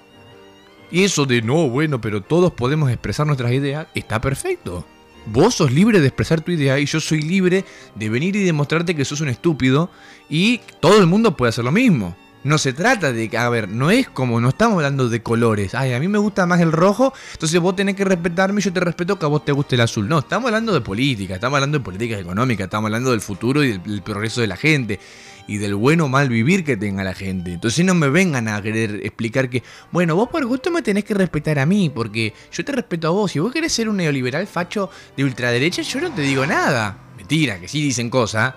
Y 0.89 1.03
eso 1.03 1.27
de 1.27 1.43
no, 1.43 1.69
bueno, 1.69 2.01
pero 2.01 2.21
todos 2.21 2.51
podemos 2.51 2.89
expresar 2.89 3.27
nuestras 3.27 3.51
ideas, 3.51 3.85
está 3.93 4.19
perfecto. 4.19 4.87
Vos 5.27 5.55
sos 5.55 5.71
libre 5.71 5.99
de 5.99 6.07
expresar 6.07 6.41
tu 6.41 6.51
idea 6.51 6.79
y 6.79 6.85
yo 6.85 6.99
soy 6.99 7.21
libre 7.21 7.63
de 7.95 8.09
venir 8.09 8.35
y 8.35 8.43
demostrarte 8.43 8.95
que 8.95 9.05
sos 9.05 9.21
un 9.21 9.29
estúpido 9.29 9.91
y 10.29 10.61
todo 10.79 10.99
el 10.99 11.07
mundo 11.07 11.37
puede 11.37 11.49
hacer 11.49 11.63
lo 11.63 11.71
mismo. 11.71 12.15
No 12.43 12.57
se 12.57 12.73
trata 12.73 13.13
de, 13.13 13.29
a 13.37 13.49
ver, 13.49 13.69
no 13.69 13.91
es 13.91 14.09
como, 14.09 14.41
no 14.41 14.49
estamos 14.49 14.77
hablando 14.77 15.09
de 15.09 15.21
colores. 15.21 15.75
Ay, 15.75 15.93
a 15.93 15.99
mí 15.99 16.07
me 16.07 16.17
gusta 16.17 16.47
más 16.47 16.59
el 16.59 16.71
rojo, 16.71 17.13
entonces 17.33 17.59
vos 17.59 17.75
tenés 17.75 17.95
que 17.95 18.03
respetarme 18.03 18.61
y 18.61 18.63
yo 18.63 18.73
te 18.73 18.79
respeto 18.79 19.19
que 19.19 19.25
a 19.25 19.29
vos 19.29 19.45
te 19.45 19.51
guste 19.51 19.75
el 19.75 19.81
azul. 19.81 20.09
No, 20.09 20.19
estamos 20.19 20.47
hablando 20.47 20.73
de 20.73 20.81
política, 20.81 21.35
estamos 21.35 21.57
hablando 21.57 21.77
de 21.77 21.83
políticas 21.83 22.19
económicas, 22.19 22.65
estamos 22.65 22.87
hablando 22.87 23.11
del 23.11 23.21
futuro 23.21 23.63
y 23.63 23.77
del 23.77 24.01
progreso 24.01 24.41
de 24.41 24.47
la 24.47 24.57
gente 24.57 24.99
y 25.47 25.57
del 25.57 25.75
bueno 25.75 26.05
o 26.05 26.07
mal 26.07 26.29
vivir 26.29 26.63
que 26.63 26.77
tenga 26.77 27.03
la 27.03 27.13
gente. 27.13 27.53
Entonces 27.53 27.85
no 27.85 27.93
me 27.93 28.09
vengan 28.09 28.47
a 28.47 28.61
querer 28.61 29.01
explicar 29.03 29.49
que, 29.49 29.63
bueno, 29.91 30.15
vos 30.15 30.29
por 30.29 30.45
gusto 30.45 30.71
me 30.71 30.81
tenés 30.81 31.03
que 31.03 31.13
respetar 31.13 31.59
a 31.59 31.65
mí, 31.65 31.89
porque 31.89 32.33
yo 32.51 32.63
te 32.63 32.71
respeto 32.71 33.07
a 33.07 33.11
vos. 33.11 33.31
Si 33.31 33.39
vos 33.39 33.51
querés 33.51 33.73
ser 33.73 33.89
un 33.89 33.97
neoliberal 33.97 34.47
facho 34.47 34.89
de 35.17 35.23
ultraderecha, 35.23 35.81
yo 35.81 35.99
no 36.01 36.11
te 36.13 36.21
digo 36.21 36.45
nada. 36.45 36.97
Mentira, 37.17 37.59
que 37.59 37.67
sí 37.67 37.81
dicen 37.81 38.09
cosas. 38.09 38.53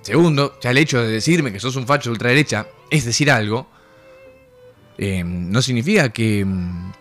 Segundo, 0.00 0.58
ya 0.60 0.70
el 0.70 0.78
hecho 0.78 1.00
de 1.00 1.08
decirme 1.12 1.52
que 1.52 1.60
sos 1.60 1.76
un 1.76 1.86
facho 1.86 2.10
de 2.10 2.14
ultraderecha 2.14 2.66
es 2.90 3.04
decir 3.04 3.30
algo. 3.30 3.68
eh, 4.98 5.22
no 5.24 5.62
significa 5.62 6.10
que 6.10 6.44
mm, 6.44 6.92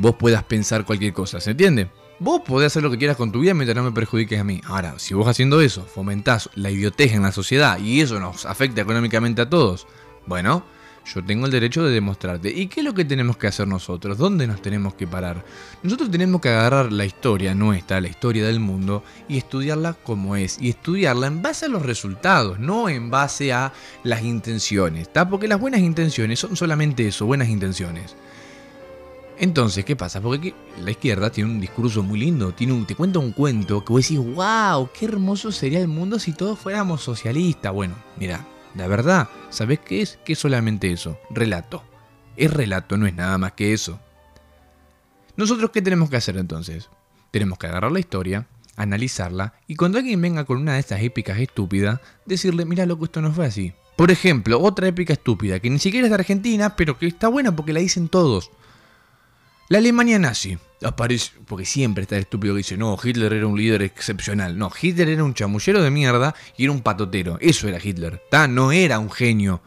vos 0.00 0.16
puedas 0.16 0.42
pensar 0.44 0.84
cualquier 0.84 1.12
cosa, 1.12 1.40
¿se 1.40 1.52
entiende? 1.52 1.88
Vos 2.20 2.40
podés 2.40 2.66
hacer 2.66 2.82
lo 2.82 2.90
que 2.90 2.98
quieras 2.98 3.16
con 3.16 3.30
tu 3.30 3.40
vida 3.40 3.54
mientras 3.54 3.76
no 3.76 3.84
me 3.84 3.92
perjudiques 3.92 4.40
a 4.40 4.44
mí. 4.44 4.60
Ahora, 4.64 4.98
si 4.98 5.14
vos 5.14 5.28
haciendo 5.28 5.60
eso 5.60 5.84
fomentás 5.84 6.50
la 6.56 6.68
idiotez 6.68 7.12
en 7.12 7.22
la 7.22 7.30
sociedad 7.30 7.78
y 7.78 8.00
eso 8.00 8.18
nos 8.18 8.44
afecta 8.44 8.80
económicamente 8.80 9.42
a 9.42 9.48
todos, 9.48 9.86
bueno, 10.26 10.64
yo 11.14 11.24
tengo 11.24 11.46
el 11.46 11.52
derecho 11.52 11.84
de 11.84 11.92
demostrarte. 11.92 12.50
¿Y 12.50 12.66
qué 12.66 12.80
es 12.80 12.84
lo 12.84 12.92
que 12.92 13.04
tenemos 13.04 13.36
que 13.36 13.46
hacer 13.46 13.68
nosotros? 13.68 14.18
¿Dónde 14.18 14.46
nos 14.48 14.60
tenemos 14.60 14.94
que 14.94 15.06
parar? 15.06 15.44
Nosotros 15.82 16.10
tenemos 16.10 16.40
que 16.40 16.48
agarrar 16.48 16.92
la 16.92 17.04
historia 17.04 17.54
nuestra, 17.54 18.00
la 18.00 18.08
historia 18.08 18.44
del 18.44 18.60
mundo, 18.60 19.04
y 19.28 19.38
estudiarla 19.38 19.94
como 19.94 20.36
es. 20.36 20.58
Y 20.60 20.70
estudiarla 20.70 21.28
en 21.28 21.40
base 21.40 21.66
a 21.66 21.68
los 21.68 21.82
resultados, 21.82 22.58
no 22.58 22.88
en 22.88 23.10
base 23.10 23.52
a 23.52 23.72
las 24.02 24.22
intenciones. 24.22 25.08
Porque 25.30 25.48
las 25.48 25.60
buenas 25.60 25.80
intenciones 25.80 26.40
son 26.40 26.56
solamente 26.56 27.06
eso, 27.06 27.26
buenas 27.26 27.48
intenciones. 27.48 28.16
Entonces, 29.40 29.84
¿qué 29.84 29.94
pasa? 29.94 30.20
Porque 30.20 30.52
la 30.82 30.90
izquierda 30.90 31.30
tiene 31.30 31.50
un 31.50 31.60
discurso 31.60 32.02
muy 32.02 32.18
lindo, 32.18 32.52
tiene 32.52 32.72
un, 32.72 32.86
te 32.86 32.96
cuenta 32.96 33.20
un 33.20 33.30
cuento 33.30 33.84
que 33.84 33.92
vos 33.92 34.02
decís, 34.02 34.18
wow, 34.18 34.90
qué 34.92 35.04
hermoso 35.04 35.52
sería 35.52 35.78
el 35.78 35.86
mundo 35.86 36.18
si 36.18 36.32
todos 36.32 36.58
fuéramos 36.58 37.02
socialistas. 37.02 37.72
Bueno, 37.72 37.94
mira, 38.16 38.44
la 38.74 38.88
verdad, 38.88 39.28
¿sabés 39.50 39.78
qué 39.78 40.02
es? 40.02 40.18
¿Qué 40.24 40.32
es 40.32 40.38
solamente 40.40 40.90
eso? 40.90 41.18
Relato. 41.30 41.84
Es 42.36 42.52
relato, 42.52 42.96
no 42.96 43.06
es 43.06 43.14
nada 43.14 43.38
más 43.38 43.52
que 43.52 43.72
eso. 43.72 44.00
Nosotros, 45.36 45.70
¿qué 45.70 45.82
tenemos 45.82 46.10
que 46.10 46.16
hacer 46.16 46.36
entonces? 46.36 46.88
Tenemos 47.30 47.58
que 47.58 47.68
agarrar 47.68 47.92
la 47.92 48.00
historia, 48.00 48.48
analizarla 48.74 49.54
y 49.68 49.76
cuando 49.76 49.98
alguien 49.98 50.20
venga 50.20 50.44
con 50.44 50.58
una 50.58 50.74
de 50.74 50.80
estas 50.80 51.00
épicas 51.02 51.38
estúpidas, 51.38 52.00
decirle, 52.26 52.64
mira 52.64 52.86
loco, 52.86 53.04
esto 53.04 53.20
no 53.20 53.32
fue 53.32 53.46
así. 53.46 53.72
Por 53.94 54.10
ejemplo, 54.10 54.60
otra 54.60 54.88
épica 54.88 55.12
estúpida, 55.12 55.60
que 55.60 55.70
ni 55.70 55.78
siquiera 55.78 56.06
es 56.06 56.10
de 56.10 56.16
Argentina, 56.16 56.74
pero 56.74 56.98
que 56.98 57.06
está 57.06 57.28
buena 57.28 57.54
porque 57.54 57.72
la 57.72 57.80
dicen 57.80 58.08
todos. 58.08 58.50
La 59.70 59.78
Alemania 59.78 60.18
nazi 60.18 60.56
aparece, 60.82 61.32
porque 61.46 61.66
siempre 61.66 62.02
está 62.02 62.16
el 62.16 62.22
estúpido 62.22 62.54
que 62.54 62.58
dice, 62.58 62.78
no, 62.78 62.96
Hitler 63.02 63.34
era 63.34 63.46
un 63.46 63.58
líder 63.58 63.82
excepcional. 63.82 64.56
No, 64.56 64.70
Hitler 64.80 65.10
era 65.10 65.22
un 65.22 65.34
chamullero 65.34 65.82
de 65.82 65.90
mierda 65.90 66.34
y 66.56 66.64
era 66.64 66.72
un 66.72 66.80
patotero. 66.80 67.36
Eso 67.42 67.68
era 67.68 67.78
Hitler. 67.82 68.22
No 68.48 68.72
era 68.72 68.98
un 68.98 69.10
genio. 69.10 69.60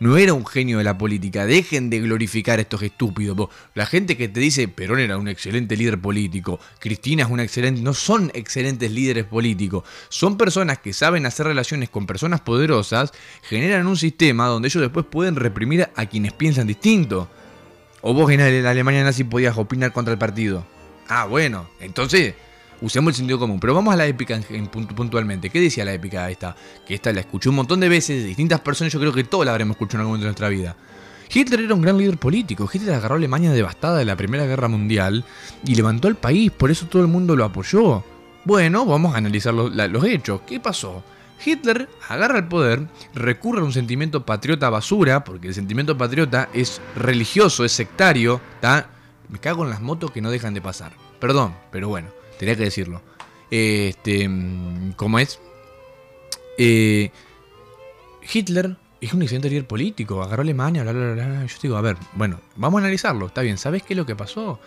No 0.00 0.18
era 0.18 0.34
un 0.34 0.44
genio 0.44 0.76
de 0.76 0.84
la 0.84 0.98
política. 0.98 1.46
Dejen 1.46 1.88
de 1.88 2.00
glorificar 2.00 2.58
a 2.58 2.62
estos 2.62 2.82
estúpidos. 2.82 3.48
La 3.74 3.86
gente 3.86 4.18
que 4.18 4.28
te 4.28 4.38
dice 4.38 4.68
Perón 4.68 5.00
era 5.00 5.16
un 5.16 5.28
excelente 5.28 5.78
líder 5.78 5.98
político, 5.98 6.60
Cristina 6.78 7.22
es 7.22 7.30
una 7.30 7.42
excelente. 7.42 7.80
No 7.80 7.94
son 7.94 8.30
excelentes 8.34 8.92
líderes 8.92 9.24
políticos. 9.24 9.84
Son 10.10 10.36
personas 10.36 10.78
que 10.78 10.92
saben 10.92 11.24
hacer 11.24 11.46
relaciones 11.46 11.88
con 11.88 12.06
personas 12.06 12.42
poderosas, 12.42 13.12
generan 13.44 13.86
un 13.86 13.96
sistema 13.96 14.46
donde 14.46 14.68
ellos 14.68 14.82
después 14.82 15.06
pueden 15.06 15.36
reprimir 15.36 15.88
a 15.96 16.04
quienes 16.04 16.34
piensan 16.34 16.66
distinto. 16.66 17.30
O 18.00 18.14
vos 18.14 18.30
en 18.30 18.62
la 18.62 18.70
Alemania 18.70 19.02
nazi 19.02 19.24
podías 19.24 19.56
opinar 19.56 19.92
contra 19.92 20.12
el 20.12 20.18
partido. 20.18 20.64
Ah, 21.08 21.24
bueno, 21.24 21.68
entonces 21.80 22.34
usemos 22.80 23.12
el 23.12 23.16
sentido 23.16 23.38
común. 23.38 23.58
Pero 23.60 23.74
vamos 23.74 23.92
a 23.92 23.96
la 23.96 24.06
épica 24.06 24.38
puntualmente. 24.70 25.50
¿Qué 25.50 25.60
decía 25.60 25.84
la 25.84 25.92
épica 25.92 26.30
esta? 26.30 26.54
Que 26.86 26.94
esta 26.94 27.12
la 27.12 27.20
escuché 27.20 27.48
un 27.48 27.56
montón 27.56 27.80
de 27.80 27.88
veces, 27.88 28.24
distintas 28.24 28.60
personas, 28.60 28.92
yo 28.92 29.00
creo 29.00 29.12
que 29.12 29.24
todos 29.24 29.44
la 29.44 29.52
habremos 29.52 29.74
escuchado 29.74 29.96
en 29.96 30.00
algún 30.00 30.12
momento 30.12 30.24
de 30.24 30.28
nuestra 30.28 30.48
vida. 30.48 30.76
Hitler 31.32 31.60
era 31.60 31.74
un 31.74 31.82
gran 31.82 31.98
líder 31.98 32.18
político. 32.18 32.68
Hitler 32.72 32.94
agarró 32.94 33.14
a 33.16 33.18
Alemania 33.18 33.52
devastada 33.52 33.98
de 33.98 34.04
la 34.04 34.16
Primera 34.16 34.46
Guerra 34.46 34.68
Mundial 34.68 35.24
y 35.64 35.74
levantó 35.74 36.08
al 36.08 36.16
país, 36.16 36.50
por 36.50 36.70
eso 36.70 36.86
todo 36.86 37.02
el 37.02 37.08
mundo 37.08 37.36
lo 37.36 37.44
apoyó. 37.44 38.02
Bueno, 38.44 38.86
vamos 38.86 39.14
a 39.14 39.18
analizar 39.18 39.52
los 39.52 40.04
hechos. 40.04 40.40
¿Qué 40.46 40.58
pasó? 40.58 41.02
Hitler 41.44 41.88
agarra 42.08 42.38
el 42.38 42.48
poder, 42.48 42.86
recurre 43.14 43.60
a 43.60 43.64
un 43.64 43.72
sentimiento 43.72 44.26
patriota 44.26 44.70
basura, 44.70 45.24
porque 45.24 45.48
el 45.48 45.54
sentimiento 45.54 45.96
patriota 45.96 46.48
es 46.52 46.80
religioso, 46.96 47.64
es 47.64 47.72
sectario, 47.72 48.40
¿está? 48.54 48.90
Me 49.28 49.38
cago 49.38 49.64
en 49.64 49.70
las 49.70 49.80
motos 49.80 50.10
que 50.10 50.20
no 50.20 50.30
dejan 50.30 50.54
de 50.54 50.60
pasar. 50.60 50.92
Perdón, 51.20 51.54
pero 51.70 51.88
bueno, 51.88 52.08
tenía 52.38 52.56
que 52.56 52.64
decirlo. 52.64 53.02
Este, 53.50 54.28
¿cómo 54.96 55.18
es? 55.18 55.40
Eh, 56.58 57.10
Hitler 58.32 58.76
es 59.00 59.12
un 59.12 59.22
excelente 59.22 59.48
líder 59.48 59.66
político, 59.66 60.22
agarró 60.22 60.42
Alemania, 60.42 60.82
bla, 60.82 60.92
bla, 60.92 61.12
bla, 61.12 61.46
Yo 61.46 61.56
digo, 61.62 61.76
a 61.76 61.80
ver, 61.80 61.96
bueno, 62.14 62.40
vamos 62.56 62.78
a 62.78 62.84
analizarlo, 62.84 63.26
está 63.26 63.42
bien, 63.42 63.58
¿sabes 63.58 63.82
qué 63.82 63.94
es 63.94 63.96
lo 63.96 64.06
que 64.06 64.16
pasó? 64.16 64.58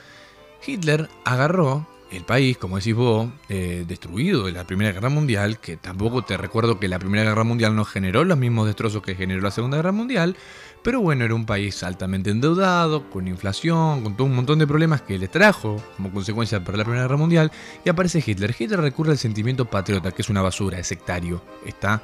Hitler 0.66 1.10
agarró 1.26 1.88
el 2.12 2.24
país, 2.24 2.58
como 2.58 2.78
decís 2.78 2.94
vos, 2.94 3.30
eh, 3.48 3.86
destruido 3.88 4.46
de 4.46 4.52
la 4.52 4.66
Primera 4.66 4.92
Guerra 4.92 5.10
Mundial, 5.10 5.60
que 5.60 5.78
tampoco 5.78 6.24
te 6.24 6.36
recuerdo 6.36 6.80
que 6.80 6.88
la 6.88 7.00
Primera 7.00 7.24
Guerra 7.24 7.44
Mundial 7.44 7.76
no 7.76 7.86
generó 7.86 8.26
los 8.26 8.38
mismos 8.38 8.68
destrozos 8.68 9.02
que 9.02 9.16
generó 9.16 9.42
la 9.42 9.52
Segunda 9.52 9.78
Guerra 9.78 9.94
Mundial, 9.94 10.36
pero 10.84 11.00
bueno, 11.00 11.24
era 11.24 11.34
un 11.34 11.46
país 11.46 11.84
altamente 11.84 12.30
endeudado, 12.30 13.10
con 13.10 13.28
inflación, 13.28 14.04
con 14.04 14.18
todo 14.18 14.26
un 14.26 14.36
montón 14.36 14.60
de 14.60 14.68
problemas 14.68 15.02
que 15.02 15.18
le 15.18 15.28
trajo 15.28 15.82
como 15.96 16.12
consecuencia 16.12 16.60
de 16.60 16.78
la 16.78 16.84
Primera 16.84 17.04
Guerra 17.04 17.18
Mundial, 17.18 17.52
y 17.86 17.90
aparece 17.90 18.24
Hitler. 18.26 18.54
Hitler 18.58 18.82
recurre 18.82 19.12
al 19.12 19.18
sentimiento 19.18 19.66
patriota, 19.66 20.12
que 20.12 20.22
es 20.22 20.30
una 20.30 20.42
basura, 20.42 20.80
es 20.80 20.88
sectario, 20.88 21.42
está... 21.66 22.02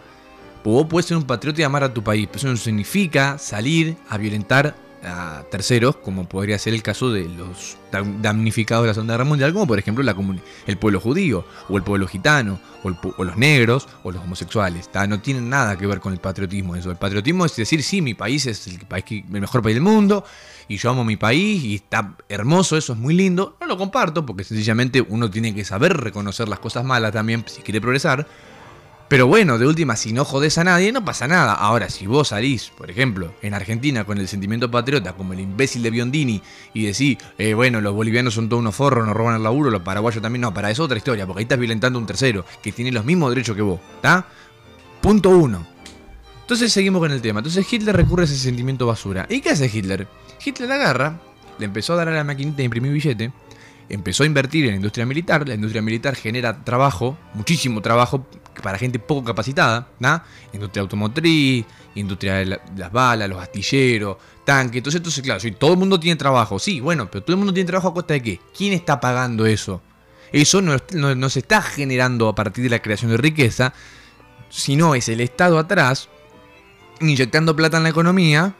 Vos 0.63 0.85
puedes 0.89 1.05
ser 1.05 1.15
un 1.15 1.23
patriota 1.23 1.61
y 1.61 1.63
amar 1.63 1.85
a 1.85 1.93
tu 1.93 2.03
país, 2.03 2.27
pero 2.27 2.39
eso 2.39 2.47
no 2.49 2.57
significa 2.57 3.37
salir 3.37 3.95
a 4.09 4.17
violentar 4.17 4.75
a 5.03 5.43
terceros, 5.51 5.95
como 5.97 6.27
podría 6.27 6.57
ser 6.57 6.73
el 6.73 6.83
caso 6.83 7.11
de 7.11 7.27
los 7.27 7.77
damnificados 8.21 8.83
de 8.83 8.87
la 8.89 8.93
Segunda 8.93 9.13
Guerra 9.13 9.25
Mundial, 9.25 9.53
como 9.53 9.67
por 9.67 9.79
ejemplo 9.79 10.03
la 10.03 10.15
el 10.65 10.77
pueblo 10.77 10.99
judío, 10.99 11.45
o 11.69 11.77
el 11.77 11.83
pueblo 11.83 12.07
gitano, 12.07 12.59
o, 12.83 13.23
los 13.23 13.37
negros, 13.37 13.87
o 14.03 14.11
los 14.11 14.21
homosexuales. 14.23 14.89
No 15.07 15.19
tienen 15.19 15.49
nada 15.49 15.77
que 15.77 15.87
ver 15.87 15.99
con 15.99 16.13
el 16.13 16.19
patriotismo 16.19 16.75
eso. 16.75 16.91
El 16.91 16.97
patriotismo 16.97 17.45
es 17.45 17.55
decir, 17.55 17.83
sí, 17.83 18.01
mi 18.01 18.13
país 18.13 18.45
es 18.45 18.67
el, 18.67 18.79
país 18.79 19.05
el 19.09 19.41
mejor 19.41 19.61
país 19.61 19.75
del 19.75 19.83
mundo, 19.83 20.25
y 20.67 20.77
yo 20.77 20.89
amo 20.89 21.03
mi 21.03 21.17
país, 21.17 21.63
y 21.63 21.75
está 21.75 22.15
hermoso, 22.29 22.77
eso 22.77 22.93
es 22.93 22.99
muy 22.99 23.13
lindo. 23.13 23.57
No 23.61 23.67
lo 23.67 23.77
comparto, 23.77 24.25
porque 24.25 24.43
sencillamente 24.43 25.01
uno 25.01 25.29
tiene 25.29 25.53
que 25.53 25.63
saber 25.63 25.95
reconocer 25.95 26.49
las 26.49 26.59
cosas 26.59 26.83
malas 26.83 27.13
también 27.13 27.43
si 27.47 27.61
quiere 27.61 27.81
progresar. 27.81 28.27
Pero 29.07 29.25
bueno, 29.25 29.57
de 29.57 29.65
última, 29.65 29.95
si 29.95 30.11
no 30.11 30.25
jodes 30.25 30.57
a 30.57 30.65
nadie, 30.65 30.91
no 30.91 31.05
pasa 31.05 31.27
nada. 31.27 31.53
Ahora, 31.53 31.89
si 31.89 32.07
vos 32.07 32.29
salís, 32.29 32.71
por 32.77 32.91
ejemplo, 32.91 33.33
en 33.41 33.53
Argentina 33.53 34.03
con 34.03 34.17
el 34.17 34.27
sentimiento 34.27 34.69
patriota, 34.69 35.13
como 35.13 35.31
el 35.31 35.39
imbécil 35.39 35.81
de 35.81 35.91
Biondini, 35.91 36.41
y 36.73 36.85
decís, 36.85 37.17
eh, 37.37 37.53
bueno, 37.53 37.79
los 37.79 37.93
bolivianos 37.93 38.33
son 38.33 38.49
todos 38.49 38.59
unos 38.59 38.75
forros, 38.75 39.07
nos 39.07 39.15
roban 39.15 39.35
el 39.35 39.43
laburo, 39.43 39.71
los 39.71 39.81
paraguayos 39.81 40.21
también, 40.21 40.41
no, 40.41 40.53
para 40.53 40.71
eso 40.71 40.83
otra 40.83 40.97
historia, 40.97 41.25
porque 41.25 41.39
ahí 41.39 41.43
estás 41.43 41.57
violentando 41.57 41.97
a 41.97 42.01
un 42.01 42.07
tercero, 42.07 42.43
que 42.61 42.73
tiene 42.73 42.91
los 42.91 43.05
mismos 43.05 43.29
derechos 43.29 43.55
que 43.55 43.61
vos, 43.61 43.79
¿está? 43.95 44.27
Punto 44.99 45.29
uno. 45.29 45.65
Entonces 46.41 46.71
seguimos 46.73 46.99
con 46.99 47.11
el 47.11 47.21
tema. 47.21 47.39
Entonces 47.39 47.71
Hitler 47.71 47.95
recurre 47.95 48.23
a 48.23 48.25
ese 48.25 48.37
sentimiento 48.37 48.85
basura. 48.85 49.25
¿Y 49.29 49.41
qué 49.41 49.49
hace 49.51 49.69
Hitler? 49.73 50.07
Hitler 50.43 50.71
agarra, 50.71 51.19
le 51.59 51.65
empezó 51.65 51.93
a 51.93 51.97
dar 51.97 52.09
a 52.09 52.11
la 52.11 52.23
maquinita 52.23 52.57
de 52.57 52.63
imprimir 52.63 52.91
billete, 52.91 53.31
empezó 53.89 54.23
a 54.23 54.25
invertir 54.25 54.65
en 54.65 54.71
la 54.71 54.75
industria 54.77 55.05
militar, 55.05 55.47
la 55.47 55.55
industria 55.55 55.81
militar 55.81 56.15
genera 56.15 56.63
trabajo, 56.63 57.17
muchísimo 57.33 57.81
trabajo 57.81 58.27
para 58.61 58.77
gente 58.77 58.99
poco 58.99 59.23
capacitada, 59.23 59.87
¿no? 59.99 60.21
Industria 60.53 60.81
automotriz, 60.81 61.65
industria 61.95 62.35
de 62.35 62.59
las 62.75 62.91
balas, 62.91 63.29
los 63.29 63.41
astilleros, 63.41 64.17
tanques, 64.45 64.77
entonces, 64.77 64.99
entonces 64.99 65.23
claro, 65.23 65.39
si 65.39 65.51
todo 65.51 65.71
el 65.73 65.77
mundo 65.77 65.99
tiene 65.99 66.15
trabajo, 66.15 66.59
sí, 66.59 66.79
bueno, 66.79 67.09
pero 67.09 67.23
todo 67.23 67.33
el 67.33 67.37
mundo 67.37 67.53
tiene 67.53 67.67
trabajo 67.67 67.89
a 67.89 67.93
costa 67.93 68.13
de 68.13 68.21
qué? 68.21 68.39
¿Quién 68.55 68.73
está 68.73 68.99
pagando 68.99 69.45
eso? 69.45 69.81
Eso 70.31 70.61
no, 70.61 70.75
no 70.93 71.29
se 71.29 71.39
está 71.39 71.61
generando 71.61 72.27
a 72.27 72.35
partir 72.35 72.63
de 72.63 72.69
la 72.69 72.81
creación 72.81 73.11
de 73.11 73.17
riqueza, 73.17 73.73
sino 74.49 74.95
es 74.95 75.07
el 75.09 75.21
Estado 75.21 75.57
atrás 75.59 76.09
inyectando 76.99 77.55
plata 77.55 77.77
en 77.77 77.83
la 77.83 77.89
economía 77.89 78.55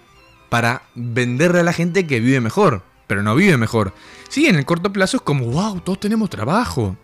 para 0.50 0.84
venderle 0.96 1.62
a 1.62 1.64
la 1.64 1.74
gente 1.74 2.08
que 2.08 2.20
vive 2.20 2.40
mejor, 2.40 2.84
pero 3.08 3.24
no 3.24 3.36
vive 3.36 3.58
mejor. 3.58 3.94
Sí, 4.30 4.48
en 4.48 4.56
el 4.56 4.66
corto 4.66 4.92
plazo 4.92 5.18
es 5.18 5.24
como, 5.24 5.46
wow, 5.46 5.80
todos 5.80 6.00
tenemos 6.00 6.30
trabajo. 6.30 6.96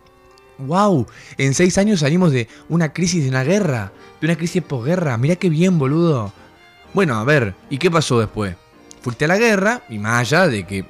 Wow, 0.58 1.06
en 1.36 1.54
seis 1.54 1.78
años 1.78 2.00
salimos 2.00 2.30
de 2.30 2.46
una 2.68 2.92
crisis 2.92 3.24
de 3.24 3.30
una 3.30 3.42
guerra, 3.42 3.92
de 4.20 4.26
una 4.26 4.36
crisis 4.36 4.62
de 4.62 4.68
posguerra. 4.68 5.16
Mira 5.16 5.36
qué 5.36 5.48
bien, 5.48 5.78
boludo. 5.78 6.32
Bueno, 6.92 7.16
a 7.16 7.24
ver, 7.24 7.54
¿y 7.70 7.78
qué 7.78 7.90
pasó 7.90 8.20
después? 8.20 8.54
Fuiste 9.02 9.24
a 9.24 9.28
la 9.28 9.38
guerra 9.38 9.82
y 9.88 9.98
más 9.98 10.20
allá 10.20 10.46
de 10.46 10.64
que 10.64 10.86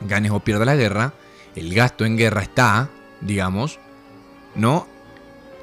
ganes 0.00 0.30
o 0.30 0.40
pierdas 0.40 0.66
la 0.66 0.76
guerra, 0.76 1.12
el 1.56 1.74
gasto 1.74 2.04
en 2.04 2.16
guerra 2.16 2.42
está, 2.42 2.88
digamos, 3.20 3.80
¿no? 4.54 4.86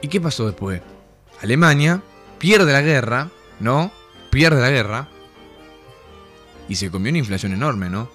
¿Y 0.02 0.10
qué 0.10 0.20
pasó 0.20 0.46
después? 0.46 0.82
Alemania 1.42 2.02
pierde 2.38 2.74
la 2.74 2.82
guerra, 2.82 3.30
¿no? 3.60 3.92
Pierde 4.30 4.62
la 4.62 4.70
guerra 4.70 5.08
y 6.68 6.76
se 6.76 6.92
comió 6.92 7.12
una 7.12 7.20
inflación 7.20 7.54
enorme, 7.54 7.90
¿no? 7.90 8.10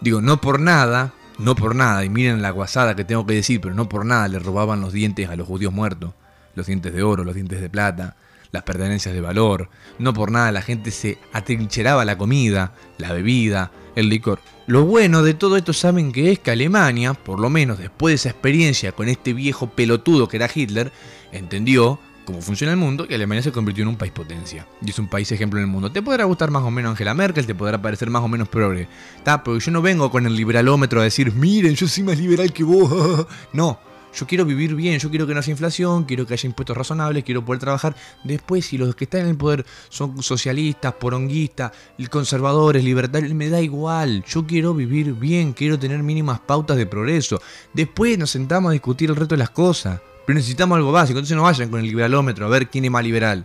Digo, 0.00 0.20
no 0.20 0.40
por 0.40 0.60
nada, 0.60 1.12
no 1.38 1.54
por 1.54 1.74
nada, 1.74 2.04
y 2.04 2.08
miren 2.08 2.42
la 2.42 2.50
guasada 2.50 2.96
que 2.96 3.04
tengo 3.04 3.26
que 3.26 3.34
decir, 3.34 3.60
pero 3.60 3.74
no 3.74 3.88
por 3.88 4.06
nada 4.06 4.28
le 4.28 4.38
robaban 4.38 4.80
los 4.80 4.92
dientes 4.92 5.28
a 5.28 5.36
los 5.36 5.46
judíos 5.46 5.72
muertos, 5.72 6.12
los 6.54 6.66
dientes 6.66 6.92
de 6.92 7.02
oro, 7.02 7.24
los 7.24 7.34
dientes 7.34 7.60
de 7.60 7.68
plata, 7.68 8.16
las 8.52 8.62
pertenencias 8.62 9.14
de 9.14 9.20
valor. 9.20 9.68
No 9.98 10.12
por 10.12 10.30
nada 10.30 10.52
la 10.52 10.62
gente 10.62 10.90
se 10.90 11.18
atrincheraba 11.32 12.04
la 12.04 12.18
comida, 12.18 12.72
la 12.98 13.12
bebida, 13.12 13.72
el 13.94 14.08
licor. 14.08 14.40
Lo 14.66 14.84
bueno 14.84 15.22
de 15.22 15.34
todo 15.34 15.56
esto 15.56 15.72
saben 15.72 16.12
que 16.12 16.32
es 16.32 16.38
que 16.38 16.50
Alemania, 16.50 17.14
por 17.14 17.40
lo 17.40 17.50
menos 17.50 17.78
después 17.78 18.12
de 18.12 18.16
esa 18.16 18.30
experiencia 18.30 18.92
con 18.92 19.08
este 19.08 19.32
viejo 19.32 19.70
pelotudo 19.70 20.28
que 20.28 20.36
era 20.36 20.50
Hitler, 20.52 20.92
entendió 21.32 21.98
cómo 22.30 22.42
funciona 22.42 22.72
el 22.72 22.78
mundo 22.78 23.06
y 23.08 23.14
Alemania 23.14 23.42
se 23.42 23.52
convirtió 23.52 23.82
en 23.82 23.88
un 23.88 23.96
país 23.96 24.12
potencia. 24.12 24.66
Y 24.84 24.90
es 24.90 24.98
un 24.98 25.08
país 25.08 25.30
ejemplo 25.32 25.58
en 25.58 25.64
el 25.64 25.70
mundo. 25.70 25.90
Te 25.90 26.02
podrá 26.02 26.24
gustar 26.24 26.50
más 26.50 26.62
o 26.62 26.70
menos 26.70 26.90
Angela 26.90 27.14
Merkel, 27.14 27.46
te 27.46 27.54
podrá 27.54 27.80
parecer 27.80 28.08
más 28.10 28.22
o 28.22 28.28
menos 28.28 28.48
progre. 28.48 28.88
Pero 29.24 29.58
yo 29.58 29.70
no 29.70 29.82
vengo 29.82 30.10
con 30.10 30.26
el 30.26 30.36
liberalómetro 30.36 31.00
a 31.00 31.04
decir, 31.04 31.32
miren, 31.32 31.74
yo 31.74 31.88
soy 31.88 32.04
más 32.04 32.18
liberal 32.18 32.52
que 32.52 32.64
vos. 32.64 33.26
No, 33.52 33.78
yo 34.12 34.26
quiero 34.26 34.44
vivir 34.44 34.74
bien, 34.74 34.98
yo 34.98 35.10
quiero 35.10 35.26
que 35.26 35.34
no 35.34 35.40
haya 35.40 35.50
inflación, 35.50 36.04
quiero 36.04 36.26
que 36.26 36.34
haya 36.34 36.46
impuestos 36.46 36.76
razonables, 36.76 37.24
quiero 37.24 37.44
poder 37.44 37.60
trabajar. 37.60 37.96
Después, 38.24 38.66
si 38.66 38.78
los 38.78 38.94
que 38.94 39.04
están 39.04 39.22
en 39.22 39.28
el 39.28 39.36
poder 39.36 39.64
son 39.88 40.22
socialistas, 40.22 40.94
poronguistas, 40.94 41.72
conservadores, 42.10 42.84
libertarios, 42.84 43.32
me 43.34 43.48
da 43.48 43.60
igual. 43.60 44.24
Yo 44.26 44.46
quiero 44.46 44.74
vivir 44.74 45.14
bien, 45.14 45.52
quiero 45.52 45.78
tener 45.78 46.02
mínimas 46.02 46.40
pautas 46.40 46.76
de 46.76 46.86
progreso. 46.86 47.40
Después 47.72 48.18
nos 48.18 48.30
sentamos 48.30 48.70
a 48.70 48.72
discutir 48.72 49.10
el 49.10 49.16
resto 49.16 49.34
de 49.34 49.40
las 49.40 49.50
cosas. 49.50 50.00
Pero 50.30 50.38
necesitamos 50.38 50.76
algo 50.76 50.92
básico, 50.92 51.18
entonces 51.18 51.36
no 51.36 51.42
vayan 51.42 51.70
con 51.70 51.80
el 51.80 51.86
liberalómetro 51.86 52.46
a 52.46 52.48
ver 52.48 52.68
quién 52.68 52.84
es 52.84 52.90
más 52.92 53.02
liberal. 53.02 53.44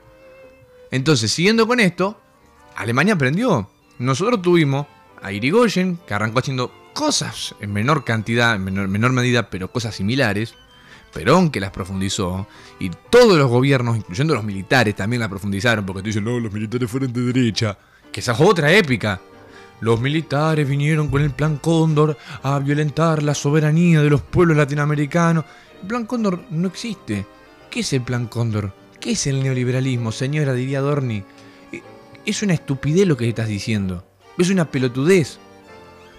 Entonces, 0.92 1.32
siguiendo 1.32 1.66
con 1.66 1.80
esto, 1.80 2.22
Alemania 2.76 3.16
aprendió. 3.16 3.68
Nosotros 3.98 4.40
tuvimos 4.44 4.86
a 5.20 5.32
Irigoyen, 5.32 5.98
que 6.06 6.14
arrancó 6.14 6.38
haciendo 6.38 6.72
cosas 6.94 7.56
en 7.60 7.74
menor 7.74 8.04
cantidad, 8.04 8.54
en 8.54 8.64
menor, 8.64 9.12
medida, 9.14 9.50
pero 9.50 9.72
cosas 9.72 9.96
similares. 9.96 10.54
Perón 11.12 11.50
que 11.50 11.60
las 11.60 11.72
profundizó, 11.72 12.46
y 12.80 12.92
todos 13.10 13.36
los 13.36 13.50
gobiernos, 13.50 13.98
incluyendo 13.98 14.36
los 14.36 14.44
militares, 14.44 14.96
también 14.96 15.22
las 15.22 15.30
profundizaron, 15.30 15.88
porque 15.88 16.04
te 16.04 16.10
dicen, 16.10 16.24
no, 16.24 16.40
los 16.40 16.54
militares 16.54 16.88
fueron 16.88 17.12
de 17.12 17.22
derecha, 17.22 17.80
que 18.12 18.20
esa 18.20 18.34
es 18.34 18.42
otra 18.42 18.72
épica. 18.72 19.20
Los 19.82 20.00
militares 20.00 20.70
vinieron 20.70 21.08
con 21.08 21.24
el 21.24 21.32
Plan 21.32 21.58
Cóndor 21.58 22.16
a 22.44 22.60
violentar 22.60 23.24
la 23.24 23.34
soberanía 23.34 24.04
de 24.04 24.10
los 24.12 24.22
pueblos 24.22 24.56
latinoamericanos. 24.56 25.46
Plan 25.86 26.06
Cóndor 26.06 26.44
no 26.50 26.68
existe. 26.68 27.26
¿Qué 27.70 27.82
es 27.82 27.94
el 27.94 28.02
Plan 28.02 28.28
Cóndor? 28.28 28.74
¿Qué 29.00 29.12
es 29.12 29.28
el 29.28 29.44
neoliberalismo, 29.44 30.12
señora? 30.12 30.54
Diría 30.54 30.82
Dorni. 30.82 31.24
Eh, 31.72 31.82
es 32.26 32.42
una 32.42 32.54
estupidez 32.54 33.08
lo 33.08 33.18
que 33.18 33.30
estás 33.30 33.48
diciendo. 33.48 34.06
Es 34.38 34.50
una 34.50 34.72
pelotudez. 34.72 35.40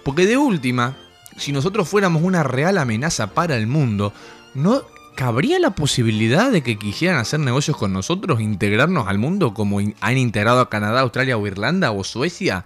Porque 0.03 0.25
de 0.25 0.37
última, 0.37 0.97
si 1.37 1.51
nosotros 1.51 1.87
fuéramos 1.87 2.23
una 2.23 2.43
real 2.43 2.77
amenaza 2.77 3.27
para 3.33 3.57
el 3.57 3.67
mundo, 3.67 4.13
¿no 4.53 4.83
cabría 5.15 5.59
la 5.59 5.71
posibilidad 5.71 6.51
de 6.51 6.61
que 6.61 6.77
quisieran 6.77 7.17
hacer 7.17 7.39
negocios 7.39 7.75
con 7.75 7.91
nosotros, 7.91 8.39
integrarnos 8.39 9.07
al 9.07 9.17
mundo 9.17 9.53
como 9.53 9.79
han 9.99 10.17
integrado 10.17 10.61
a 10.61 10.69
Canadá, 10.69 11.01
Australia 11.01 11.37
o 11.37 11.47
Irlanda 11.47 11.91
o 11.91 12.03
Suecia? 12.03 12.65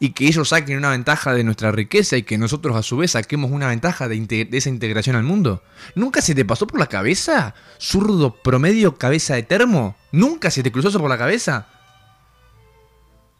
Y 0.00 0.10
que 0.10 0.26
ellos 0.26 0.48
saquen 0.48 0.78
una 0.78 0.90
ventaja 0.90 1.34
de 1.34 1.44
nuestra 1.44 1.70
riqueza 1.70 2.16
y 2.16 2.22
que 2.22 2.38
nosotros 2.38 2.74
a 2.74 2.82
su 2.82 2.96
vez 2.96 3.12
saquemos 3.12 3.50
una 3.50 3.68
ventaja 3.68 4.08
de, 4.08 4.48
esa 4.50 4.68
integración 4.70 5.14
al 5.14 5.22
mundo. 5.22 5.62
¿Nunca 5.94 6.22
se 6.22 6.34
te 6.34 6.44
pasó 6.44 6.66
por 6.66 6.80
la 6.80 6.86
cabeza? 6.86 7.54
Zurdo 7.78 8.34
promedio 8.34 8.96
cabeza 8.96 9.34
de 9.34 9.42
termo. 9.42 9.96
¿Nunca 10.10 10.50
se 10.50 10.62
te 10.62 10.72
cruzó 10.72 10.88
eso 10.88 10.98
por 10.98 11.10
la 11.10 11.18
cabeza? 11.18 11.68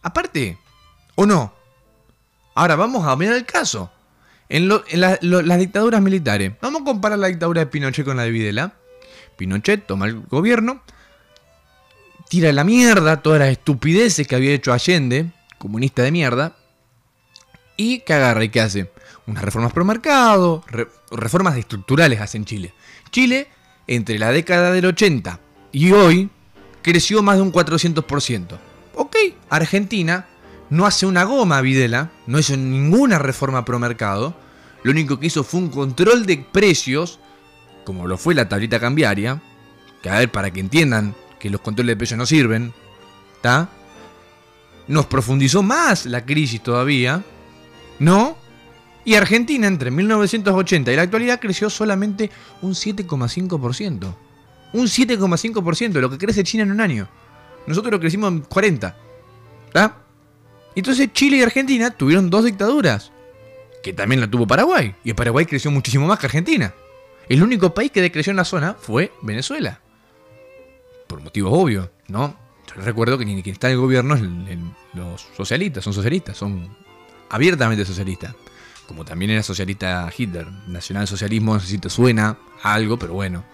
Aparte, 0.03 0.59
¿o 1.15 1.25
no? 1.25 1.55
Ahora 2.55 2.77
vamos 2.77 3.07
a 3.07 3.17
mirar 3.17 3.37
el 3.37 3.47
caso. 3.47 3.91
En, 4.51 4.69
las 4.69 5.59
dictaduras 5.59 6.03
militares. 6.03 6.53
Vamos 6.61 6.83
a 6.83 6.85
comparar 6.85 7.19
la 7.19 7.29
dictadura 7.29 7.61
de 7.61 7.67
Pinochet 7.69 8.05
con 8.05 8.19
la 8.19 8.25
de 8.25 8.31
Videla. 8.31 8.75
Pinochet 9.41 9.87
toma 9.87 10.05
el 10.05 10.21
gobierno, 10.21 10.83
tira 12.29 12.53
la 12.53 12.63
mierda 12.63 13.23
todas 13.23 13.41
las 13.41 13.49
estupideces 13.49 14.27
que 14.27 14.35
había 14.35 14.53
hecho 14.53 14.73
Allende, 14.73 15.31
comunista 15.61 16.03
de 16.03 16.11
mierda, 16.11 16.57
y 17.77 18.01
que 18.01 18.15
agarra 18.15 18.43
y 18.43 18.49
que 18.49 18.61
hace 18.61 18.91
unas 19.27 19.45
reformas 19.45 19.73
pro 19.73 19.85
mercado, 19.85 20.65
reformas 21.13 21.57
estructurales 21.57 22.21
hacen 22.21 22.45
Chile. 22.45 22.75
Chile, 23.11 23.49
entre 23.87 24.19
la 24.19 24.33
década 24.33 24.73
del 24.73 24.87
80 24.87 25.39
y 25.73 25.93
hoy, 25.93 26.31
creció 26.83 27.23
más 27.23 27.37
de 27.37 27.43
un 27.43 27.53
400%. 27.53 28.59
Ok, 28.97 29.17
Argentina 29.51 30.27
no 30.71 30.87
hace 30.87 31.07
una 31.07 31.25
goma 31.25 31.61
Videla, 31.61 32.11
no 32.27 32.39
hizo 32.39 32.57
ninguna 32.57 33.19
reforma 33.19 33.65
pro 33.65 33.79
mercado, 33.79 34.35
lo 34.83 34.93
único 34.93 35.21
que 35.21 35.27
hizo 35.27 35.45
fue 35.45 35.61
un 35.61 35.69
control 35.69 36.27
de 36.27 36.39
precios, 36.39 37.19
como 37.85 38.07
lo 38.07 38.17
fue 38.17 38.35
la 38.35 38.49
tablita 38.49 38.81
cambiaria, 38.81 39.43
que 40.03 40.09
a 40.09 40.19
ver, 40.19 40.31
para 40.31 40.51
que 40.51 40.61
entiendan 40.61 41.15
que 41.39 41.51
los 41.51 41.61
controles 41.61 41.93
de 41.93 41.99
precios 41.99 42.19
no 42.19 42.27
sirven, 42.27 42.73
¿está? 43.37 43.69
Nos 44.91 45.07
profundizó 45.07 45.63
más 45.63 46.05
la 46.05 46.27
crisis 46.27 46.61
todavía, 46.61 47.23
¿no? 48.01 48.37
Y 49.05 49.15
Argentina 49.15 49.69
entre 49.69 49.93
1980 49.93 50.93
y 50.93 50.97
la 50.97 51.03
actualidad 51.03 51.39
creció 51.39 51.71
solamente 51.71 52.29
un 52.61 52.73
7,5%. 52.73 54.15
Un 54.73 54.87
7,5%, 54.87 56.01
lo 56.01 56.11
que 56.11 56.19
crece 56.19 56.43
China 56.43 56.65
en 56.65 56.73
un 56.73 56.81
año. 56.81 57.09
Nosotros 57.69 57.93
lo 57.93 58.01
crecimos 58.01 58.33
en 58.33 58.41
40. 58.41 58.97
¿Está? 59.69 59.97
Entonces 60.75 61.13
Chile 61.13 61.37
y 61.37 61.43
Argentina 61.43 61.93
tuvieron 61.93 62.29
dos 62.29 62.45
dictaduras, 62.45 63.13
que 63.85 63.93
también 63.93 64.21
la 64.21 64.29
tuvo 64.29 64.45
Paraguay, 64.45 64.97
y 65.05 65.13
Paraguay 65.13 65.47
creció 65.47 65.71
muchísimo 65.71 66.09
más 66.09 66.19
que 66.19 66.27
Argentina. 66.27 66.75
El 67.29 67.45
único 67.45 67.73
país 67.73 67.93
que 67.93 68.03
decreció 68.03 68.33
en 68.33 68.39
la 68.39 68.45
zona 68.45 68.75
fue 68.75 69.13
Venezuela. 69.23 69.79
Por 71.07 71.21
motivos 71.21 71.53
obvios, 71.55 71.91
¿no? 72.09 72.40
Yo 72.77 72.83
recuerdo 72.83 73.19
que 73.19 73.25
ni 73.25 73.43
quien 73.43 73.55
está 73.55 73.69
en 73.69 73.75
el 73.75 73.81
gobierno 73.81 74.15
es 74.15 74.23
los 74.95 75.27
socialistas, 75.37 75.83
son 75.85 75.93
socialistas, 75.93 76.37
son 76.37 76.69
abiertamente 77.29 77.85
socialistas. 77.85 78.35
Como 78.87 79.05
también 79.05 79.31
era 79.31 79.43
socialista 79.43 80.11
Hitler. 80.17 80.47
Nacionalsocialismo, 80.67 81.55
no 81.55 81.61
sé 81.61 81.67
si 81.67 81.79
te 81.79 81.91
suena 81.91 82.39
algo, 82.63 82.99
pero 82.99 83.15
bueno. 83.15 83.45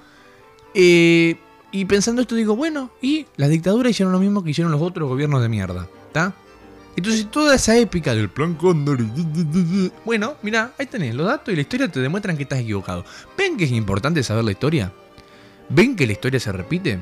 Eh, 0.74 1.36
y 1.72 1.84
pensando 1.84 2.22
esto 2.22 2.34
digo, 2.34 2.56
bueno, 2.56 2.90
y 3.02 3.26
las 3.36 3.50
dictaduras 3.50 3.90
hicieron 3.90 4.12
lo 4.12 4.18
mismo 4.18 4.42
que 4.42 4.50
hicieron 4.50 4.72
los 4.72 4.80
otros 4.80 5.08
gobiernos 5.08 5.42
de 5.42 5.48
mierda, 5.48 5.88
¿está? 6.06 6.34
Entonces 6.96 7.30
toda 7.30 7.54
esa 7.56 7.76
épica 7.76 8.14
del 8.14 8.30
plan 8.30 8.54
Cóndor... 8.54 8.98
Bueno, 10.04 10.36
mira, 10.42 10.72
ahí 10.78 10.86
tenés, 10.86 11.14
los 11.14 11.26
datos 11.26 11.52
y 11.52 11.56
la 11.56 11.62
historia 11.62 11.88
te 11.88 12.00
demuestran 12.00 12.36
que 12.36 12.44
estás 12.44 12.60
equivocado. 12.60 13.04
¿Ven 13.36 13.58
que 13.58 13.64
es 13.64 13.72
importante 13.72 14.22
saber 14.22 14.44
la 14.44 14.52
historia? 14.52 14.92
¿Ven 15.68 15.96
que 15.96 16.06
la 16.06 16.12
historia 16.12 16.40
se 16.40 16.52
repite? 16.52 16.98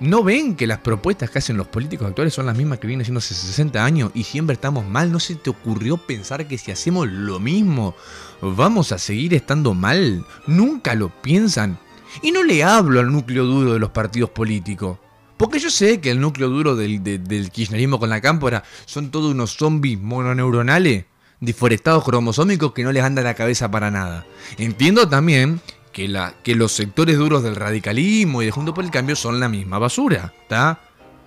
¿No 0.00 0.24
ven 0.24 0.56
que 0.56 0.66
las 0.66 0.78
propuestas 0.80 1.30
que 1.30 1.38
hacen 1.38 1.56
los 1.56 1.68
políticos 1.68 2.08
actuales 2.08 2.34
son 2.34 2.46
las 2.46 2.56
mismas 2.56 2.78
que 2.78 2.88
vienen 2.88 3.02
haciendo 3.02 3.18
hace 3.18 3.34
60 3.34 3.84
años 3.84 4.10
y 4.12 4.24
siempre 4.24 4.54
estamos 4.54 4.84
mal? 4.84 5.12
¿No 5.12 5.20
se 5.20 5.36
te 5.36 5.50
ocurrió 5.50 5.96
pensar 5.96 6.48
que 6.48 6.58
si 6.58 6.72
hacemos 6.72 7.08
lo 7.08 7.38
mismo 7.38 7.94
vamos 8.42 8.90
a 8.90 8.98
seguir 8.98 9.34
estando 9.34 9.72
mal? 9.72 10.26
Nunca 10.48 10.94
lo 10.94 11.10
piensan. 11.22 11.78
Y 12.22 12.32
no 12.32 12.42
le 12.42 12.64
hablo 12.64 13.00
al 13.00 13.12
núcleo 13.12 13.44
duro 13.44 13.72
de 13.72 13.78
los 13.78 13.90
partidos 13.90 14.30
políticos. 14.30 14.98
Porque 15.36 15.60
yo 15.60 15.70
sé 15.70 16.00
que 16.00 16.10
el 16.10 16.20
núcleo 16.20 16.48
duro 16.48 16.74
del, 16.74 17.50
kirchnerismo 17.52 17.98
con 18.00 18.10
la 18.10 18.20
cámpora 18.20 18.64
son 18.86 19.10
todos 19.10 19.32
unos 19.32 19.56
zombies 19.56 20.00
mononeuronales, 20.00 21.06
deforestados 21.40 22.04
cromosómicos 22.04 22.72
que 22.72 22.84
no 22.84 22.92
les 22.92 23.02
anda 23.02 23.22
la 23.22 23.34
cabeza 23.34 23.70
para 23.70 23.90
nada. 23.90 24.26
Entiendo 24.58 25.08
también 25.08 25.60
que, 25.94 26.54
los 26.54 26.72
sectores 26.72 27.16
duros 27.16 27.42
del 27.42 27.56
radicalismo 27.56 28.42
y 28.42 28.46
de 28.46 28.50
Junto 28.50 28.74
por 28.74 28.84
el 28.84 28.90
Cambio 28.90 29.16
son 29.16 29.40
la 29.40 29.48
misma 29.48 29.78
basura, 29.78 30.34
¿está? 30.42 30.80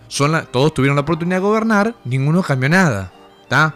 Son 0.07 0.47
todos 0.51 0.73
tuvieron 0.73 0.95
la 0.95 1.01
oportunidad 1.01 1.37
de 1.37 1.41
gobernar, 1.41 1.95
ninguno 2.05 2.43
cambió 2.43 2.69
nada, 2.69 3.11
¿está? 3.41 3.73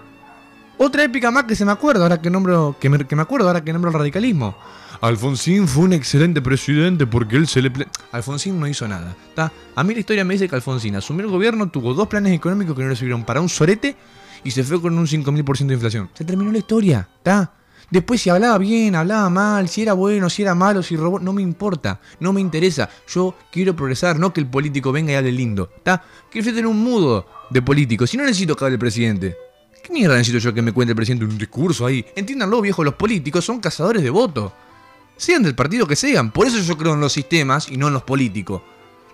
Otra 0.77 1.03
épica 1.03 1.31
más 1.31 1.45
que 1.45 1.55
se 1.55 1.65
me 1.65 1.71
acuerda 1.71 2.03
ahora 2.03 2.21
que 2.21 2.29
nombro, 2.29 2.75
que 2.79 2.89
me 2.89 3.21
acuerdo 3.21 3.47
ahora 3.47 3.63
que 3.63 3.71
nombro 3.71 3.89
el 3.89 3.97
radicalismo. 3.97 4.55
Alfonsín 4.99 5.67
fue 5.67 5.85
un 5.85 5.93
excelente 5.93 6.41
presidente 6.41 7.07
porque 7.07 7.35
él 7.35 7.47
se 7.47 7.61
le... 7.61 7.71
Alfonsín 8.11 8.59
no 8.59 8.67
hizo 8.67 8.87
nada. 8.87 9.15
¿tá? 9.33 9.51
A 9.75 9.83
mí 9.83 9.93
la 9.93 9.99
historia 9.99 10.23
me 10.23 10.35
dice 10.35 10.47
que 10.47 10.55
Alfonsín 10.55 10.95
asumió 10.95 11.25
el 11.25 11.31
gobierno, 11.31 11.69
tuvo 11.69 11.93
dos 11.93 12.07
planes 12.07 12.33
económicos 12.33 12.75
que 12.75 12.83
no 12.83 12.89
le 12.89 12.95
sirvieron 12.95 13.23
para 13.23 13.41
un 13.41 13.49
sorete 13.49 13.95
y 14.43 14.51
se 14.51 14.63
fue 14.63 14.81
con 14.81 14.97
un 14.97 15.07
5.000% 15.07 15.65
de 15.67 15.73
inflación. 15.73 16.09
Se 16.13 16.23
terminó 16.23 16.51
la 16.51 16.59
historia. 16.59 17.07
¿está? 17.17 17.51
Después 17.91 18.21
si 18.21 18.29
hablaba 18.29 18.57
bien, 18.57 18.95
hablaba 18.95 19.29
mal, 19.29 19.69
si 19.69 19.83
era 19.83 19.93
bueno, 19.93 20.29
si 20.29 20.41
era 20.41 20.55
malo, 20.55 20.81
si 20.81 20.95
robó, 20.95 21.19
no 21.19 21.33
me 21.33 21.41
importa, 21.41 21.99
no 22.19 22.33
me 22.33 22.41
interesa. 22.41 22.89
Yo 23.07 23.35
quiero 23.51 23.75
progresar, 23.75 24.17
no 24.17 24.33
que 24.33 24.39
el 24.39 24.47
político 24.47 24.91
venga 24.91 25.11
y 25.11 25.15
hable 25.15 25.31
lindo. 25.31 25.69
¿Está? 25.75 26.03
Quiero 26.31 26.47
tener 26.47 26.65
un 26.65 26.83
mudo 26.83 27.27
de 27.49 27.61
político, 27.61 28.07
si 28.07 28.17
no 28.17 28.23
necesito 28.23 28.55
que 28.55 28.63
hable 28.65 28.75
el 28.75 28.79
presidente. 28.79 29.35
¿Qué 29.83 29.91
mierda 29.93 30.15
necesito 30.15 30.39
yo 30.39 30.53
que 30.53 30.61
me 30.61 30.71
cuente 30.71 30.93
el 30.93 30.95
presidente 30.95 31.25
un 31.25 31.37
discurso 31.37 31.85
ahí? 31.85 32.05
Entiéndanlo, 32.15 32.61
viejo, 32.61 32.83
los 32.83 32.93
políticos 32.95 33.43
son 33.43 33.59
cazadores 33.59 34.01
de 34.01 34.09
votos 34.09 34.51
sean 35.21 35.43
del 35.43 35.53
partido 35.53 35.85
que 35.85 35.95
sean. 35.95 36.31
Por 36.31 36.47
eso 36.47 36.57
yo 36.57 36.75
creo 36.77 36.95
en 36.95 36.99
los 36.99 37.13
sistemas 37.13 37.69
y 37.69 37.77
no 37.77 37.87
en 37.87 37.93
los 37.93 38.03
políticos. 38.03 38.63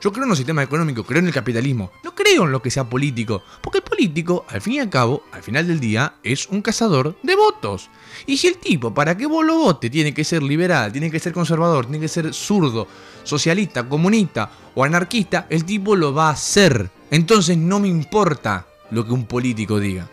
Yo 0.02 0.12
creo 0.12 0.24
en 0.24 0.30
los 0.30 0.38
sistemas 0.38 0.66
económicos, 0.66 1.06
creo 1.06 1.20
en 1.20 1.28
el 1.28 1.34
capitalismo. 1.34 1.92
No 2.04 2.14
creo 2.14 2.44
en 2.46 2.52
lo 2.52 2.62
que 2.62 2.72
sea 2.72 2.84
político. 2.84 3.42
Porque 3.62 3.80
el 3.80 3.84
político, 3.84 4.46
al 4.50 4.62
fin 4.62 4.74
y 4.74 4.80
al 4.80 4.90
cabo, 4.90 5.24
al 5.32 5.42
final 5.42 5.68
del 5.68 5.80
día, 5.80 6.16
es 6.24 6.48
un 6.48 6.62
cazador 6.62 7.18
de 7.24 7.36
votos. 7.36 7.90
Y 8.26 8.38
si 8.38 8.48
el 8.48 8.58
tipo, 8.58 8.94
para 8.94 9.18
que 9.18 9.26
vos 9.26 9.46
lo 9.46 9.58
vote, 9.58 9.90
tiene 9.90 10.14
que 10.14 10.24
ser 10.24 10.44
liberal, 10.44 10.92
tiene 10.92 11.10
que 11.10 11.20
ser 11.20 11.34
conservador, 11.34 11.86
tiene 11.86 12.00
que 12.00 12.08
ser 12.08 12.34
zurdo, 12.34 12.88
socialista, 13.24 13.88
comunista 13.88 14.50
o 14.76 14.84
anarquista, 14.84 15.48
el 15.50 15.66
tipo 15.66 15.96
lo 15.96 16.14
va 16.14 16.30
a 16.30 16.34
hacer. 16.34 16.90
Entonces 17.10 17.58
no 17.58 17.80
me 17.80 17.88
importa 17.88 18.68
lo 18.92 19.06
que 19.06 19.14
un 19.14 19.26
político 19.26 19.80
diga. 19.80 20.08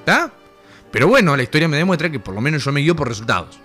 ¿Está? 0.00 0.32
Pero 0.90 1.08
bueno, 1.08 1.36
la 1.36 1.42
historia 1.42 1.68
me 1.68 1.76
demuestra 1.76 2.10
que 2.10 2.20
por 2.20 2.34
lo 2.34 2.40
menos 2.40 2.64
yo 2.64 2.72
me 2.72 2.80
guío 2.80 2.94
por 2.94 3.08
resultados. 3.08 3.58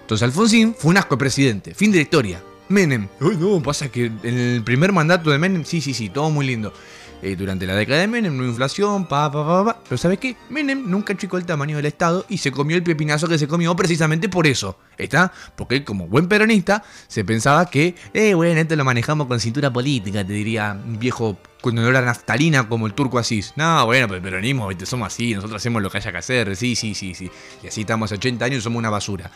Entonces 0.00 0.24
Alfonsín 0.24 0.74
fue 0.74 0.90
un 0.90 0.96
asco 0.96 1.16
de 1.16 1.18
presidente, 1.18 1.74
fin 1.74 1.90
de 1.90 1.98
la 1.98 2.02
historia. 2.02 2.42
Menem. 2.68 3.08
Uy, 3.20 3.36
no, 3.36 3.62
pasa 3.62 3.88
que 3.88 4.06
en 4.06 4.38
el 4.38 4.62
primer 4.62 4.92
mandato 4.92 5.30
de 5.30 5.38
Menem, 5.38 5.64
sí, 5.64 5.80
sí, 5.80 5.94
sí, 5.94 6.08
todo 6.08 6.30
muy 6.30 6.46
lindo. 6.46 6.72
Eh, 7.20 7.34
durante 7.34 7.66
la 7.66 7.74
década 7.74 8.00
de 8.00 8.06
Menem, 8.06 8.36
no 8.36 8.44
inflación, 8.44 9.06
pa, 9.06 9.30
pa, 9.32 9.44
pa, 9.44 9.64
pa. 9.64 9.80
Pero 9.82 9.98
¿sabes 9.98 10.18
qué? 10.18 10.36
Menem 10.50 10.88
nunca 10.88 11.14
achicó 11.14 11.36
el 11.36 11.44
tamaño 11.44 11.76
del 11.76 11.86
Estado 11.86 12.24
y 12.28 12.38
se 12.38 12.52
comió 12.52 12.76
el 12.76 12.84
pepinazo 12.84 13.26
que 13.26 13.38
se 13.38 13.48
comió 13.48 13.74
precisamente 13.74 14.28
por 14.28 14.46
eso. 14.46 14.78
¿Está? 14.96 15.32
Porque 15.56 15.76
él, 15.76 15.84
como 15.84 16.06
buen 16.06 16.28
peronista, 16.28 16.84
se 17.08 17.24
pensaba 17.24 17.66
que, 17.66 17.96
eh, 18.14 18.34
bueno, 18.34 18.60
esto 18.60 18.76
lo 18.76 18.84
manejamos 18.84 19.26
con 19.26 19.40
cintura 19.40 19.72
política, 19.72 20.24
te 20.24 20.32
diría 20.32 20.78
un 20.84 20.98
viejo 20.98 21.38
con 21.60 21.76
olor 21.78 21.96
a 21.96 22.02
naftalina 22.02 22.68
como 22.68 22.86
el 22.86 22.94
turco 22.94 23.18
Asís. 23.18 23.52
No, 23.56 23.84
bueno, 23.86 24.06
pero 24.06 24.18
el 24.18 24.22
peronismo, 24.22 24.68
somos 24.84 25.08
así, 25.08 25.34
nosotros 25.34 25.60
hacemos 25.60 25.82
lo 25.82 25.90
que 25.90 25.98
haya 25.98 26.12
que 26.12 26.18
hacer, 26.18 26.54
sí, 26.54 26.76
sí, 26.76 26.94
sí, 26.94 27.14
sí. 27.14 27.28
Y 27.64 27.66
así 27.66 27.80
estamos 27.80 28.12
80 28.12 28.44
años 28.44 28.58
y 28.58 28.62
somos 28.62 28.78
una 28.78 28.90
basura. 28.90 29.28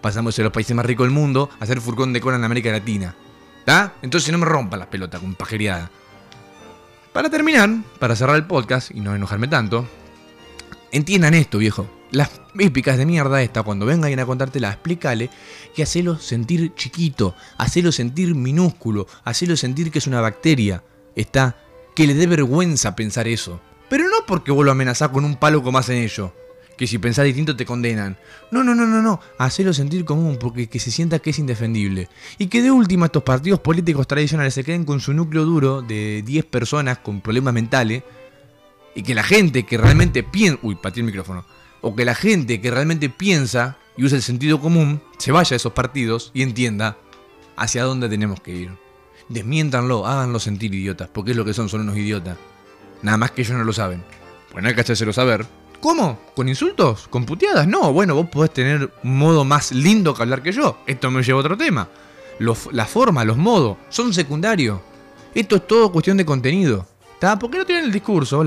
Pasamos 0.00 0.36
de 0.36 0.44
los 0.44 0.52
países 0.52 0.76
más 0.76 0.86
ricos 0.86 1.06
del 1.06 1.14
mundo 1.14 1.50
a 1.58 1.66
ser 1.66 1.80
furgón 1.80 2.12
de 2.12 2.20
cola 2.20 2.36
en 2.36 2.44
América 2.44 2.70
Latina. 2.70 3.14
¿Está? 3.58 3.94
Entonces 4.02 4.30
no 4.30 4.38
me 4.38 4.46
rompan 4.46 4.78
las 4.78 4.88
pelotas 4.88 5.20
con 5.20 5.34
pajereada. 5.34 5.90
Para 7.12 7.30
terminar, 7.30 7.70
para 7.98 8.14
cerrar 8.14 8.36
el 8.36 8.46
podcast 8.46 8.90
y 8.90 9.00
no 9.00 9.14
enojarme 9.14 9.48
tanto, 9.48 9.88
entiendan 10.92 11.34
esto, 11.34 11.58
viejo. 11.58 11.88
Las 12.10 12.30
épicas 12.58 12.98
de 12.98 13.06
mierda 13.06 13.42
esta, 13.42 13.62
cuando 13.62 13.86
vengan 13.86 14.18
a 14.18 14.26
contártela, 14.26 14.70
explícale 14.70 15.30
y 15.74 15.82
hacelo 15.82 16.18
sentir 16.18 16.74
chiquito, 16.74 17.34
hacelo 17.58 17.90
sentir 17.90 18.34
minúsculo, 18.34 19.06
hacelo 19.24 19.56
sentir 19.56 19.90
que 19.90 19.98
es 19.98 20.06
una 20.06 20.20
bacteria. 20.20 20.84
Está, 21.16 21.56
que 21.94 22.06
le 22.06 22.14
dé 22.14 22.26
vergüenza 22.26 22.94
pensar 22.94 23.26
eso. 23.26 23.60
Pero 23.88 24.04
no 24.04 24.26
porque 24.26 24.52
vos 24.52 24.64
lo 24.64 24.70
amenazás 24.70 25.08
con 25.08 25.24
un 25.24 25.36
palo 25.36 25.62
como 25.62 25.78
hacen 25.78 25.96
ellos 25.96 26.30
que 26.76 26.86
si 26.86 26.98
pensás 26.98 27.24
distinto 27.24 27.56
te 27.56 27.64
condenan. 27.64 28.16
No, 28.50 28.62
no, 28.62 28.74
no, 28.74 28.86
no, 28.86 29.02
no. 29.02 29.20
Hacelo 29.38 29.72
sentir 29.72 30.04
común 30.04 30.36
porque 30.38 30.68
que 30.68 30.78
se 30.78 30.90
sienta 30.90 31.18
que 31.18 31.30
es 31.30 31.38
indefendible. 31.38 32.08
Y 32.38 32.46
que 32.46 32.62
de 32.62 32.70
última 32.70 33.06
estos 33.06 33.22
partidos 33.22 33.60
políticos 33.60 34.06
tradicionales 34.06 34.54
se 34.54 34.64
queden 34.64 34.84
con 34.84 35.00
su 35.00 35.12
núcleo 35.12 35.44
duro 35.44 35.82
de 35.82 36.22
10 36.24 36.44
personas 36.46 36.98
con 36.98 37.20
problemas 37.20 37.54
mentales. 37.54 38.02
Y 38.94 39.02
que 39.02 39.14
la 39.14 39.22
gente 39.22 39.64
que 39.64 39.78
realmente 39.78 40.22
piensa... 40.22 40.58
Uy, 40.62 40.76
patí 40.76 41.00
el 41.00 41.06
micrófono. 41.06 41.44
O 41.80 41.94
que 41.94 42.04
la 42.04 42.14
gente 42.14 42.60
que 42.60 42.70
realmente 42.70 43.08
piensa 43.08 43.78
y 43.96 44.04
usa 44.04 44.16
el 44.16 44.22
sentido 44.22 44.60
común 44.60 45.02
se 45.18 45.32
vaya 45.32 45.54
a 45.54 45.56
esos 45.56 45.72
partidos 45.72 46.30
y 46.34 46.42
entienda 46.42 46.98
hacia 47.56 47.84
dónde 47.84 48.08
tenemos 48.08 48.40
que 48.40 48.52
ir. 48.52 48.70
Desmiéntanlo, 49.28 50.06
háganlo 50.06 50.38
sentir 50.38 50.74
idiotas, 50.74 51.08
porque 51.12 51.32
es 51.32 51.36
lo 51.36 51.44
que 51.44 51.54
son, 51.54 51.68
son 51.68 51.80
unos 51.80 51.96
idiotas. 51.96 52.36
Nada 53.02 53.16
más 53.16 53.32
que 53.32 53.42
ellos 53.42 53.56
no 53.56 53.64
lo 53.64 53.72
saben. 53.72 54.02
Pues 54.52 54.62
no 54.62 54.68
hay 54.68 54.74
que 54.74 54.82
hacérselo 54.82 55.12
saber, 55.12 55.46
¿Cómo? 55.86 56.18
¿Con 56.34 56.48
insultos? 56.48 57.06
¿Con 57.06 57.24
puteadas? 57.24 57.68
No, 57.68 57.92
bueno, 57.92 58.16
vos 58.16 58.28
podés 58.28 58.52
tener 58.52 58.90
un 59.04 59.18
modo 59.18 59.44
más 59.44 59.70
lindo 59.70 60.12
que 60.14 60.22
hablar 60.22 60.42
que 60.42 60.50
yo. 60.50 60.78
Esto 60.84 61.12
me 61.12 61.22
lleva 61.22 61.38
a 61.38 61.42
otro 61.42 61.56
tema. 61.56 61.88
la 62.40 62.86
forma, 62.86 63.24
los 63.24 63.36
modos, 63.36 63.76
son 63.88 64.12
secundarios. 64.12 64.80
Esto 65.32 65.54
es 65.54 65.66
todo 65.68 65.92
cuestión 65.92 66.16
de 66.16 66.26
contenido. 66.26 66.88
¿Está? 67.14 67.38
¿Por 67.38 67.52
qué 67.52 67.58
no 67.58 67.66
tienen 67.66 67.84
el 67.84 67.92
discurso? 67.92 68.44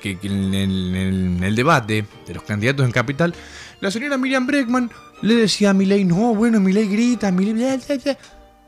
que, 0.00 0.18
en, 0.22 1.44
el, 1.44 1.54
debate 1.54 2.06
de 2.26 2.32
los 2.32 2.42
candidatos 2.44 2.86
en 2.86 2.92
Capital, 2.92 3.34
la 3.82 3.90
señora 3.90 4.16
Miriam 4.16 4.46
Breckman 4.46 4.90
le 5.20 5.34
decía 5.34 5.68
a 5.68 5.74
Milei, 5.74 6.06
no, 6.06 6.34
bueno, 6.34 6.58
Milei 6.58 6.88
grita, 6.88 7.30
Milei... 7.30 7.78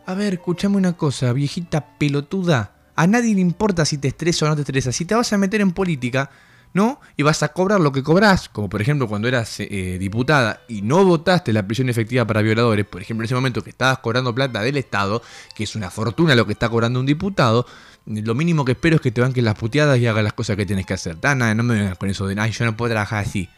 A 0.05 0.13
ver, 0.13 0.35
escuchame 0.35 0.77
una 0.77 0.93
cosa, 0.93 1.33
viejita 1.33 1.97
pelotuda. 1.97 2.73
A 2.97 3.07
nadie 3.07 3.35
le 3.35 3.41
importa 3.41 3.87
si 3.87 3.97
te 3.97 4.09
estresa 4.09 4.45
o 4.45 4.49
no 4.51 4.57
te 4.57 4.61
estresa. 4.61 4.93
Si 4.93 5.07
te 5.07 5.15
vas 5.15 5.33
a 5.33 5.39
meter 5.39 5.63
en 5.63 5.73
política, 5.73 6.31
¿no? 6.73 7.01
Y 7.17 7.23
vas 7.23 7.43
a 7.43 7.49
cobrar 7.49 7.81
lo 7.81 7.93
que 7.93 8.03
cobras, 8.03 8.49
como 8.49 8.69
por 8.69 8.81
ejemplo 8.81 9.09
cuando 9.09 9.29
eras 9.29 9.61
eh, 9.61 9.97
diputada 9.99 10.61
y 10.69 10.83
no 10.83 11.05
votaste 11.05 11.53
la 11.53 11.67
prisión 11.67 11.89
efectiva 11.89 12.25
para 12.25 12.43
violadores, 12.43 12.87
por 12.87 13.03
ejemplo 13.03 13.25
en 13.25 13.27
ese 13.27 13.35
momento 13.35 13.63
que 13.63 13.71
estabas 13.71 13.99
cobrando 13.99 14.35
plata 14.35 14.63
del 14.63 14.77
Estado, 14.77 15.23
que 15.55 15.65
es 15.65 15.75
una 15.75 15.91
fortuna 15.91 16.35
lo 16.35 16.47
que 16.47 16.53
está 16.53 16.69
cobrando 16.69 17.01
un 17.01 17.07
diputado, 17.07 17.67
lo 18.07 18.35
mínimo 18.35 18.65
que 18.65 18.73
espero 18.73 18.97
es 18.97 19.03
que 19.03 19.11
te 19.11 19.21
banques 19.21 19.43
las 19.43 19.55
puteadas 19.55 19.99
y 19.99 20.07
hagas 20.07 20.25
las 20.25 20.33
cosas 20.33 20.57
que 20.57 20.67
tienes 20.67 20.87
que 20.87 20.95
hacer. 20.95 21.17
Nada, 21.23 21.55
no 21.55 21.63
me 21.63 21.75
vengas 21.75 21.99
con 21.99 22.09
eso 22.09 22.27
de, 22.27 22.41
ay, 22.41 22.51
yo 22.51 22.65
no 22.65 22.77
puedo 22.77 22.91
trabajar 22.91 23.25
así. 23.25 23.49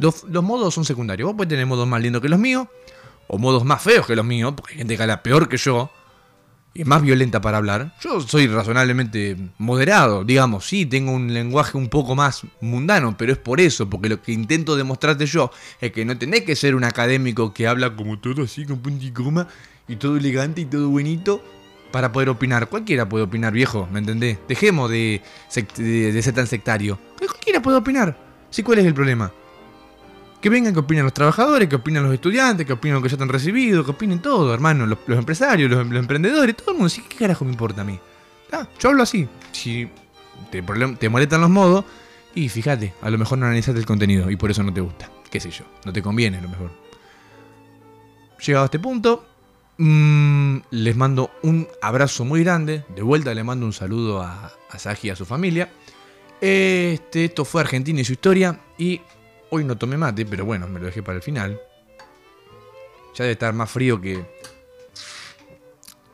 Los, 0.00 0.24
los, 0.24 0.44
modos 0.44 0.72
son 0.72 0.84
secundarios. 0.84 1.26
Vos 1.26 1.36
puedes 1.36 1.48
tener 1.48 1.66
modos 1.66 1.88
más 1.88 2.00
lindos 2.00 2.22
que 2.22 2.28
los 2.28 2.38
míos, 2.38 2.68
o 3.26 3.38
modos 3.38 3.64
más 3.64 3.82
feos 3.82 4.06
que 4.06 4.14
los 4.14 4.24
míos, 4.24 4.54
porque 4.56 4.74
hay 4.74 4.78
gente 4.78 4.96
que 4.96 5.02
habla 5.02 5.22
peor 5.22 5.48
que 5.48 5.56
yo 5.56 5.90
más 6.84 7.02
violenta 7.02 7.40
para 7.40 7.58
hablar. 7.58 7.94
Yo 8.00 8.20
soy 8.20 8.48
razonablemente 8.48 9.36
moderado, 9.58 10.24
digamos, 10.24 10.66
sí, 10.66 10.86
tengo 10.86 11.12
un 11.12 11.32
lenguaje 11.32 11.78
un 11.78 11.88
poco 11.88 12.16
más 12.16 12.42
mundano, 12.60 13.16
pero 13.16 13.32
es 13.32 13.38
por 13.38 13.60
eso, 13.60 13.88
porque 13.88 14.08
lo 14.08 14.20
que 14.20 14.32
intento 14.32 14.74
demostrarte 14.74 15.26
yo 15.26 15.50
es 15.80 15.92
que 15.92 16.04
no 16.04 16.18
tenés 16.18 16.42
que 16.42 16.56
ser 16.56 16.74
un 16.74 16.84
académico 16.84 17.54
que 17.54 17.68
habla 17.68 17.94
como 17.94 18.18
todo 18.18 18.42
así, 18.42 18.64
con 18.64 18.80
punta 18.80 19.04
y 19.04 19.12
coma, 19.12 19.46
y 19.86 19.96
todo 19.96 20.16
elegante 20.16 20.62
y 20.62 20.64
todo 20.64 20.88
buenito, 20.88 21.44
para 21.92 22.10
poder 22.10 22.28
opinar. 22.28 22.68
Cualquiera 22.68 23.08
puede 23.08 23.24
opinar, 23.24 23.52
viejo, 23.52 23.88
¿me 23.92 24.00
entendés? 24.00 24.38
Dejemos 24.48 24.90
de, 24.90 25.22
de 25.76 26.22
ser 26.22 26.34
tan 26.34 26.48
sectario. 26.48 26.98
Cualquiera 27.18 27.62
puede 27.62 27.76
opinar. 27.76 28.18
¿Sí 28.50 28.64
cuál 28.64 28.80
es 28.80 28.86
el 28.86 28.94
problema? 28.94 29.32
Que 30.44 30.50
vengan, 30.50 30.74
que 30.74 30.80
opinen 30.80 31.04
los 31.04 31.14
trabajadores, 31.14 31.70
que 31.70 31.76
opinen 31.76 32.02
los 32.02 32.12
estudiantes, 32.12 32.66
que 32.66 32.74
opinen 32.74 32.96
los 32.96 33.02
que 33.02 33.08
ya 33.08 33.14
están 33.14 33.30
recibidos, 33.30 33.82
que 33.82 33.92
opinen 33.92 34.20
todo, 34.20 34.52
hermano. 34.52 34.84
Los, 34.84 34.98
empresarios, 35.08 35.70
los, 35.70 35.80
emprendedores, 35.96 36.54
todo 36.54 36.72
el 36.72 36.76
mundo. 36.76 36.92
¿Qué 37.08 37.16
carajo 37.16 37.46
me 37.46 37.50
importa 37.50 37.80
a 37.80 37.84
mí? 37.84 37.98
Ah, 38.52 38.68
yo 38.78 38.90
hablo 38.90 39.04
así. 39.04 39.26
Si 39.52 39.88
te, 40.50 40.62
te 41.00 41.08
molestan 41.08 41.40
los 41.40 41.48
modos, 41.48 41.86
y 42.34 42.50
fíjate, 42.50 42.92
a 43.00 43.08
lo 43.08 43.16
mejor 43.16 43.38
no 43.38 43.46
analizaste 43.46 43.80
el 43.80 43.86
contenido 43.86 44.30
y 44.30 44.36
por 44.36 44.50
eso 44.50 44.62
no 44.62 44.70
te 44.70 44.82
gusta. 44.82 45.08
Qué 45.30 45.40
sé 45.40 45.50
yo, 45.50 45.64
no 45.86 45.94
te 45.94 46.02
conviene 46.02 46.36
a 46.36 46.42
lo 46.42 46.50
mejor. 46.50 46.70
Llegado 48.46 48.64
a 48.64 48.66
este 48.66 48.78
punto, 48.78 49.24
mmm, 49.78 50.58
les 50.72 50.94
mando 50.94 51.30
un 51.42 51.66
abrazo 51.80 52.26
muy 52.26 52.44
grande. 52.44 52.84
De 52.94 53.00
vuelta 53.00 53.32
le 53.32 53.44
mando 53.44 53.64
un 53.64 53.72
saludo 53.72 54.20
a, 54.20 54.52
a 54.68 54.78
Saji 54.78 55.08
y 55.08 55.10
a 55.10 55.16
su 55.16 55.24
familia. 55.24 55.72
Este, 56.38 57.24
esto 57.24 57.46
fue 57.46 57.62
Argentina 57.62 58.02
y 58.02 58.04
su 58.04 58.12
historia. 58.12 58.60
Y 58.76 59.00
Hoy 59.56 59.62
no 59.62 59.78
tomé 59.78 59.96
mate, 59.96 60.26
pero 60.26 60.44
bueno, 60.44 60.66
me 60.66 60.80
lo 60.80 60.86
dejé 60.86 61.00
para 61.00 61.14
el 61.14 61.22
final. 61.22 61.60
Ya 63.14 63.22
debe 63.22 63.34
estar 63.34 63.54
más 63.54 63.70
frío 63.70 64.00
que... 64.00 64.26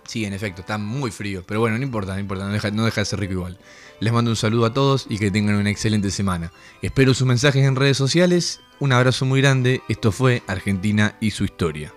Sí, 0.06 0.26
en 0.26 0.34
efecto, 0.34 0.60
está 0.60 0.76
muy 0.76 1.10
frío. 1.10 1.42
Pero 1.46 1.60
bueno, 1.60 1.78
no 1.78 1.82
importa, 1.82 2.12
no 2.12 2.20
importa, 2.20 2.44
no 2.44 2.52
deja, 2.52 2.70
deja 2.70 3.00
de 3.00 3.04
ser 3.06 3.18
rico 3.18 3.32
igual. 3.32 3.58
Les 3.98 4.12
mando 4.12 4.30
un 4.30 4.36
saludo 4.36 4.66
a 4.66 4.74
todos 4.74 5.06
y 5.08 5.16
que 5.16 5.30
tengan 5.30 5.54
una 5.54 5.70
excelente 5.70 6.10
semana. 6.10 6.52
Espero 6.82 7.14
sus 7.14 7.26
mensajes 7.26 7.64
en 7.64 7.76
redes 7.76 7.96
sociales. 7.96 8.60
Un 8.78 8.92
abrazo 8.92 9.24
muy 9.24 9.40
grande. 9.40 9.80
Esto 9.88 10.12
fue 10.12 10.42
Argentina 10.46 11.16
y 11.18 11.30
su 11.30 11.44
historia. 11.44 11.94